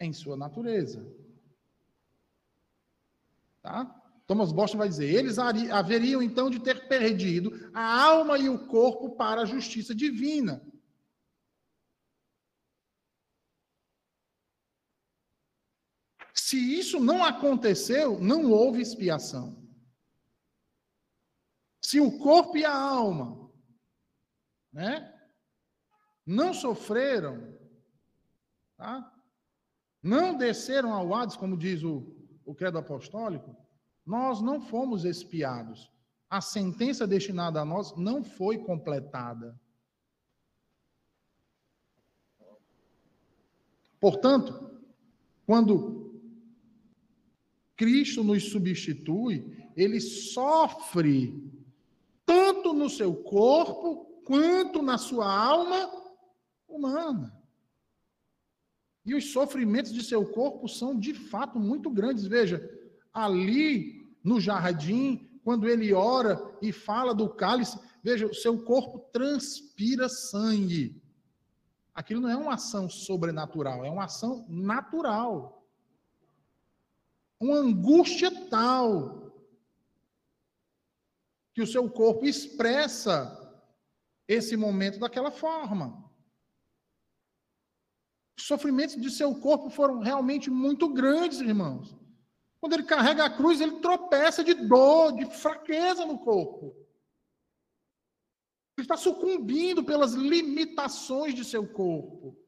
em 0.00 0.12
sua 0.12 0.36
natureza. 0.36 1.04
Tá? 3.62 3.84
Thomas 4.26 4.52
Boston 4.52 4.78
vai 4.78 4.88
dizer: 4.88 5.12
eles 5.12 5.38
haveriam 5.38 6.22
então 6.22 6.50
de 6.50 6.60
ter 6.60 6.86
perdido 6.86 7.70
a 7.74 8.04
alma 8.04 8.38
e 8.38 8.48
o 8.48 8.66
corpo 8.66 9.16
para 9.16 9.42
a 9.42 9.46
justiça 9.46 9.94
divina. 9.94 10.62
Se 16.34 16.56
isso 16.56 17.00
não 17.00 17.24
aconteceu, 17.24 18.18
não 18.20 18.50
houve 18.50 18.80
expiação. 18.80 19.66
Se 21.82 22.00
o 22.00 22.18
corpo 22.18 22.56
e 22.56 22.64
a 22.64 22.74
alma 22.74 23.50
né, 24.72 25.14
não 26.24 26.52
sofreram, 26.52 27.58
tá? 28.76 29.17
Não 30.08 30.34
desceram 30.36 30.92
ao 30.94 31.14
Hades, 31.14 31.36
como 31.36 31.56
diz 31.56 31.82
o, 31.82 32.10
o 32.44 32.54
credo 32.54 32.78
apostólico, 32.78 33.54
nós 34.06 34.40
não 34.40 34.58
fomos 34.60 35.04
espiados. 35.04 35.92
A 36.30 36.40
sentença 36.40 37.06
destinada 37.06 37.60
a 37.60 37.64
nós 37.64 37.94
não 37.94 38.24
foi 38.24 38.58
completada. 38.58 39.58
Portanto, 44.00 44.80
quando 45.46 46.22
Cristo 47.76 48.24
nos 48.24 48.50
substitui, 48.50 49.70
ele 49.76 50.00
sofre 50.00 51.52
tanto 52.24 52.72
no 52.72 52.88
seu 52.88 53.14
corpo 53.14 54.22
quanto 54.24 54.82
na 54.82 54.96
sua 54.96 55.30
alma 55.30 55.90
humana. 56.66 57.37
E 59.08 59.14
os 59.14 59.32
sofrimentos 59.32 59.90
de 59.90 60.04
seu 60.04 60.22
corpo 60.26 60.68
são 60.68 60.94
de 60.94 61.14
fato 61.14 61.58
muito 61.58 61.88
grandes. 61.88 62.26
Veja, 62.26 62.62
ali 63.10 64.06
no 64.22 64.38
jardim, 64.38 65.40
quando 65.42 65.66
ele 65.66 65.94
ora 65.94 66.38
e 66.60 66.72
fala 66.72 67.14
do 67.14 67.26
cálice, 67.30 67.80
veja, 68.04 68.26
o 68.26 68.34
seu 68.34 68.62
corpo 68.62 68.98
transpira 69.10 70.10
sangue. 70.10 71.00
Aquilo 71.94 72.20
não 72.20 72.28
é 72.28 72.36
uma 72.36 72.52
ação 72.52 72.86
sobrenatural, 72.90 73.82
é 73.82 73.88
uma 73.88 74.04
ação 74.04 74.44
natural. 74.46 75.66
Uma 77.40 77.56
angústia 77.56 78.30
tal 78.50 79.32
que 81.54 81.62
o 81.62 81.66
seu 81.66 81.88
corpo 81.88 82.26
expressa 82.26 83.58
esse 84.28 84.54
momento 84.54 84.98
daquela 84.98 85.30
forma. 85.30 86.07
Os 88.38 88.44
sofrimentos 88.46 88.96
de 88.96 89.10
seu 89.10 89.34
corpo 89.34 89.68
foram 89.68 89.98
realmente 89.98 90.48
muito 90.48 90.88
grandes, 90.88 91.40
irmãos. 91.40 91.98
Quando 92.60 92.74
ele 92.74 92.84
carrega 92.84 93.24
a 93.24 93.36
cruz, 93.36 93.60
ele 93.60 93.80
tropeça 93.80 94.44
de 94.44 94.54
dor, 94.54 95.12
de 95.12 95.26
fraqueza 95.26 96.06
no 96.06 96.20
corpo. 96.20 96.66
Ele 98.76 98.84
está 98.84 98.96
sucumbindo 98.96 99.82
pelas 99.82 100.12
limitações 100.12 101.34
de 101.34 101.44
seu 101.44 101.66
corpo. 101.66 102.38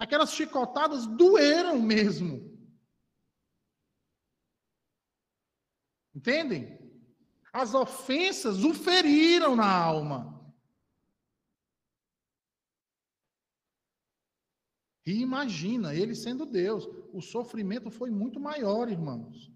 Aquelas 0.00 0.32
chicotadas 0.32 1.06
doeram 1.06 1.80
mesmo. 1.80 2.58
Entendem? 6.12 6.76
As 7.52 7.72
ofensas 7.72 8.64
o 8.64 8.74
feriram 8.74 9.54
na 9.54 9.72
alma. 9.72 10.33
E 15.06 15.20
imagina, 15.20 15.94
ele 15.94 16.14
sendo 16.14 16.46
Deus, 16.46 16.88
o 17.12 17.20
sofrimento 17.20 17.90
foi 17.90 18.10
muito 18.10 18.40
maior, 18.40 18.90
irmãos. 18.90 19.52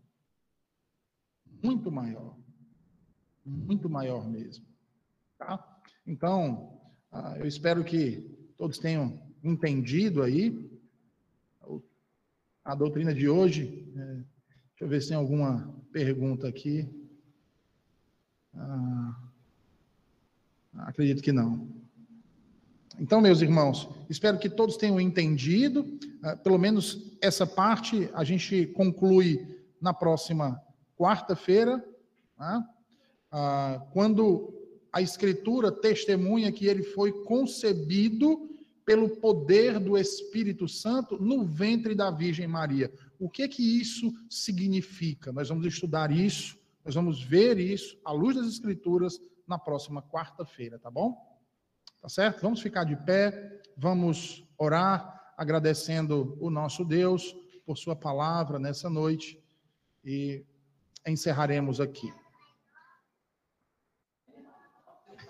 Muito 1.62 1.90
maior. 1.90 2.36
Muito 3.44 3.88
maior 3.88 4.28
mesmo. 4.28 4.66
Tá? 5.38 5.80
Então, 6.06 6.78
ah, 7.10 7.36
eu 7.38 7.46
espero 7.46 7.82
que 7.82 8.20
todos 8.56 8.78
tenham 8.78 9.22
entendido 9.42 10.22
aí 10.22 10.68
a 12.62 12.74
doutrina 12.74 13.14
de 13.14 13.28
hoje. 13.28 13.90
É, 13.96 14.04
deixa 14.04 14.26
eu 14.80 14.88
ver 14.88 15.00
se 15.00 15.08
tem 15.08 15.16
alguma 15.16 15.74
pergunta 15.90 16.46
aqui. 16.46 16.86
Ah, 18.54 19.28
acredito 20.74 21.22
que 21.22 21.32
não. 21.32 21.77
Então, 23.00 23.20
meus 23.20 23.40
irmãos, 23.40 23.88
espero 24.10 24.38
que 24.38 24.50
todos 24.50 24.76
tenham 24.76 25.00
entendido. 25.00 25.82
Uh, 25.82 26.36
pelo 26.42 26.58
menos 26.58 27.16
essa 27.22 27.46
parte 27.46 28.10
a 28.12 28.24
gente 28.24 28.66
conclui 28.66 29.56
na 29.80 29.94
próxima 29.94 30.60
quarta-feira, 30.96 31.84
né? 32.38 32.64
uh, 33.32 33.80
quando 33.92 34.52
a 34.92 35.00
Escritura 35.00 35.70
testemunha 35.70 36.50
que 36.50 36.66
ele 36.66 36.82
foi 36.82 37.12
concebido 37.24 38.48
pelo 38.84 39.08
poder 39.08 39.78
do 39.78 39.96
Espírito 39.96 40.66
Santo 40.66 41.22
no 41.22 41.44
ventre 41.44 41.94
da 41.94 42.10
Virgem 42.10 42.48
Maria. 42.48 42.90
O 43.18 43.28
que 43.28 43.46
que 43.46 43.80
isso 43.80 44.12
significa? 44.28 45.30
Nós 45.30 45.48
vamos 45.50 45.66
estudar 45.66 46.10
isso, 46.10 46.58
nós 46.84 46.94
vamos 46.94 47.22
ver 47.22 47.58
isso 47.58 47.96
à 48.04 48.10
luz 48.10 48.34
das 48.34 48.48
Escrituras 48.48 49.20
na 49.46 49.58
próxima 49.58 50.02
quarta-feira, 50.02 50.78
tá 50.78 50.90
bom? 50.90 51.27
Tá 52.00 52.08
certo? 52.08 52.42
Vamos 52.42 52.62
ficar 52.62 52.84
de 52.84 52.96
pé, 52.96 53.60
vamos 53.76 54.46
orar, 54.56 55.32
agradecendo 55.36 56.36
o 56.40 56.50
nosso 56.50 56.84
Deus 56.84 57.34
por 57.66 57.76
Sua 57.76 57.94
palavra 57.94 58.58
nessa 58.58 58.88
noite 58.88 59.42
e 60.04 60.44
encerraremos 61.06 61.80
aqui. 61.80 62.12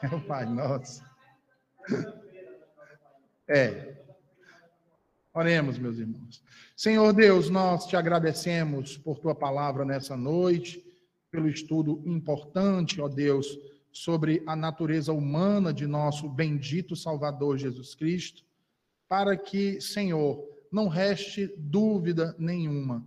É 0.02 0.06
o 0.14 0.20
Pai 0.20 0.46
Nosso. 0.46 1.02
É. 3.48 3.96
Oremos, 5.32 5.78
meus 5.78 5.98
irmãos. 5.98 6.42
Senhor 6.76 7.12
Deus, 7.12 7.48
nós 7.48 7.86
te 7.86 7.96
agradecemos 7.96 8.96
por 8.98 9.18
tua 9.18 9.34
palavra 9.34 9.84
nessa 9.84 10.16
noite, 10.16 10.84
pelo 11.30 11.48
estudo 11.48 12.02
importante, 12.06 13.00
ó 13.00 13.08
Deus, 13.08 13.46
sobre 13.99 14.44
a 14.46 14.55
natureza 14.55 15.12
humana 15.12 15.72
de 15.72 15.84
nosso 15.84 16.28
bendito 16.28 16.94
Salvador 16.94 17.59
Jesus 17.59 17.96
Cristo, 17.96 18.44
para 19.09 19.36
que, 19.36 19.80
Senhor, 19.80 20.40
não 20.70 20.86
reste 20.86 21.53
dúvida 21.57 22.32
nenhuma 22.38 23.05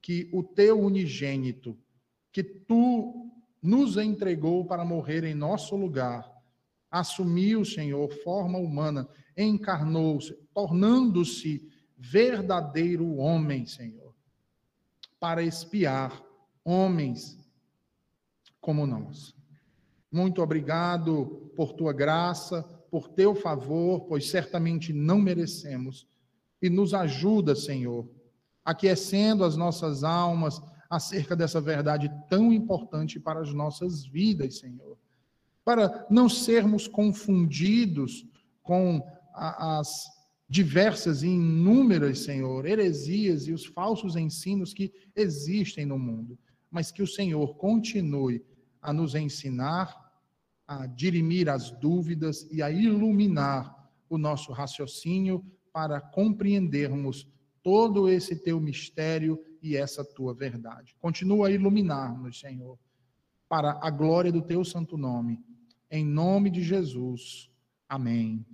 que 0.00 0.28
o 0.32 0.42
teu 0.42 0.80
unigênito, 0.80 1.78
que 2.32 2.42
tu 2.42 3.30
nos 3.62 3.96
entregou 3.96 4.64
para 4.64 4.84
morrer 4.84 5.22
em 5.22 5.32
nosso 5.32 5.76
lugar, 5.76 6.28
assumiu, 6.90 7.64
Senhor, 7.64 8.12
forma 8.24 8.58
humana, 8.58 9.08
encarnou-se, 9.36 10.34
tornando-se 10.52 11.70
verdadeiro 11.96 13.14
homem, 13.14 13.64
Senhor, 13.64 14.12
para 15.20 15.40
espiar 15.40 16.20
homens 16.64 17.38
como 18.60 18.84
nós. 18.88 19.40
Muito 20.12 20.42
obrigado 20.42 21.50
por 21.56 21.72
tua 21.72 21.92
graça, 21.92 22.62
por 22.90 23.08
teu 23.08 23.34
favor, 23.34 24.02
pois 24.02 24.28
certamente 24.28 24.92
não 24.92 25.18
merecemos. 25.18 26.06
E 26.60 26.68
nos 26.68 26.92
ajuda, 26.92 27.56
Senhor, 27.56 28.06
aquecendo 28.62 29.42
as 29.42 29.56
nossas 29.56 30.04
almas 30.04 30.60
acerca 30.90 31.34
dessa 31.34 31.58
verdade 31.58 32.12
tão 32.28 32.52
importante 32.52 33.18
para 33.18 33.40
as 33.40 33.54
nossas 33.54 34.04
vidas, 34.04 34.58
Senhor. 34.58 34.98
Para 35.64 36.06
não 36.10 36.28
sermos 36.28 36.86
confundidos 36.86 38.26
com 38.62 39.02
as 39.32 40.06
diversas 40.46 41.22
e 41.22 41.28
inúmeras, 41.28 42.18
Senhor, 42.18 42.66
heresias 42.66 43.48
e 43.48 43.52
os 43.52 43.64
falsos 43.64 44.16
ensinos 44.16 44.74
que 44.74 44.92
existem 45.16 45.86
no 45.86 45.98
mundo, 45.98 46.38
mas 46.70 46.92
que 46.92 47.02
o 47.02 47.06
Senhor 47.06 47.56
continue 47.56 48.44
a 48.82 48.92
nos 48.92 49.14
ensinar, 49.14 50.01
a 50.66 50.86
dirimir 50.86 51.48
as 51.48 51.70
dúvidas 51.70 52.48
e 52.50 52.62
a 52.62 52.70
iluminar 52.70 53.90
o 54.08 54.16
nosso 54.16 54.52
raciocínio 54.52 55.44
para 55.72 56.00
compreendermos 56.00 57.26
todo 57.62 58.08
esse 58.08 58.36
teu 58.36 58.60
mistério 58.60 59.42
e 59.62 59.76
essa 59.76 60.04
tua 60.04 60.34
verdade. 60.34 60.94
Continua 60.98 61.48
a 61.48 61.50
iluminar-nos, 61.50 62.40
Senhor, 62.40 62.78
para 63.48 63.78
a 63.82 63.90
glória 63.90 64.32
do 64.32 64.42
teu 64.42 64.64
santo 64.64 64.96
nome. 64.96 65.40
Em 65.90 66.04
nome 66.04 66.50
de 66.50 66.62
Jesus. 66.62 67.50
Amém. 67.88 68.44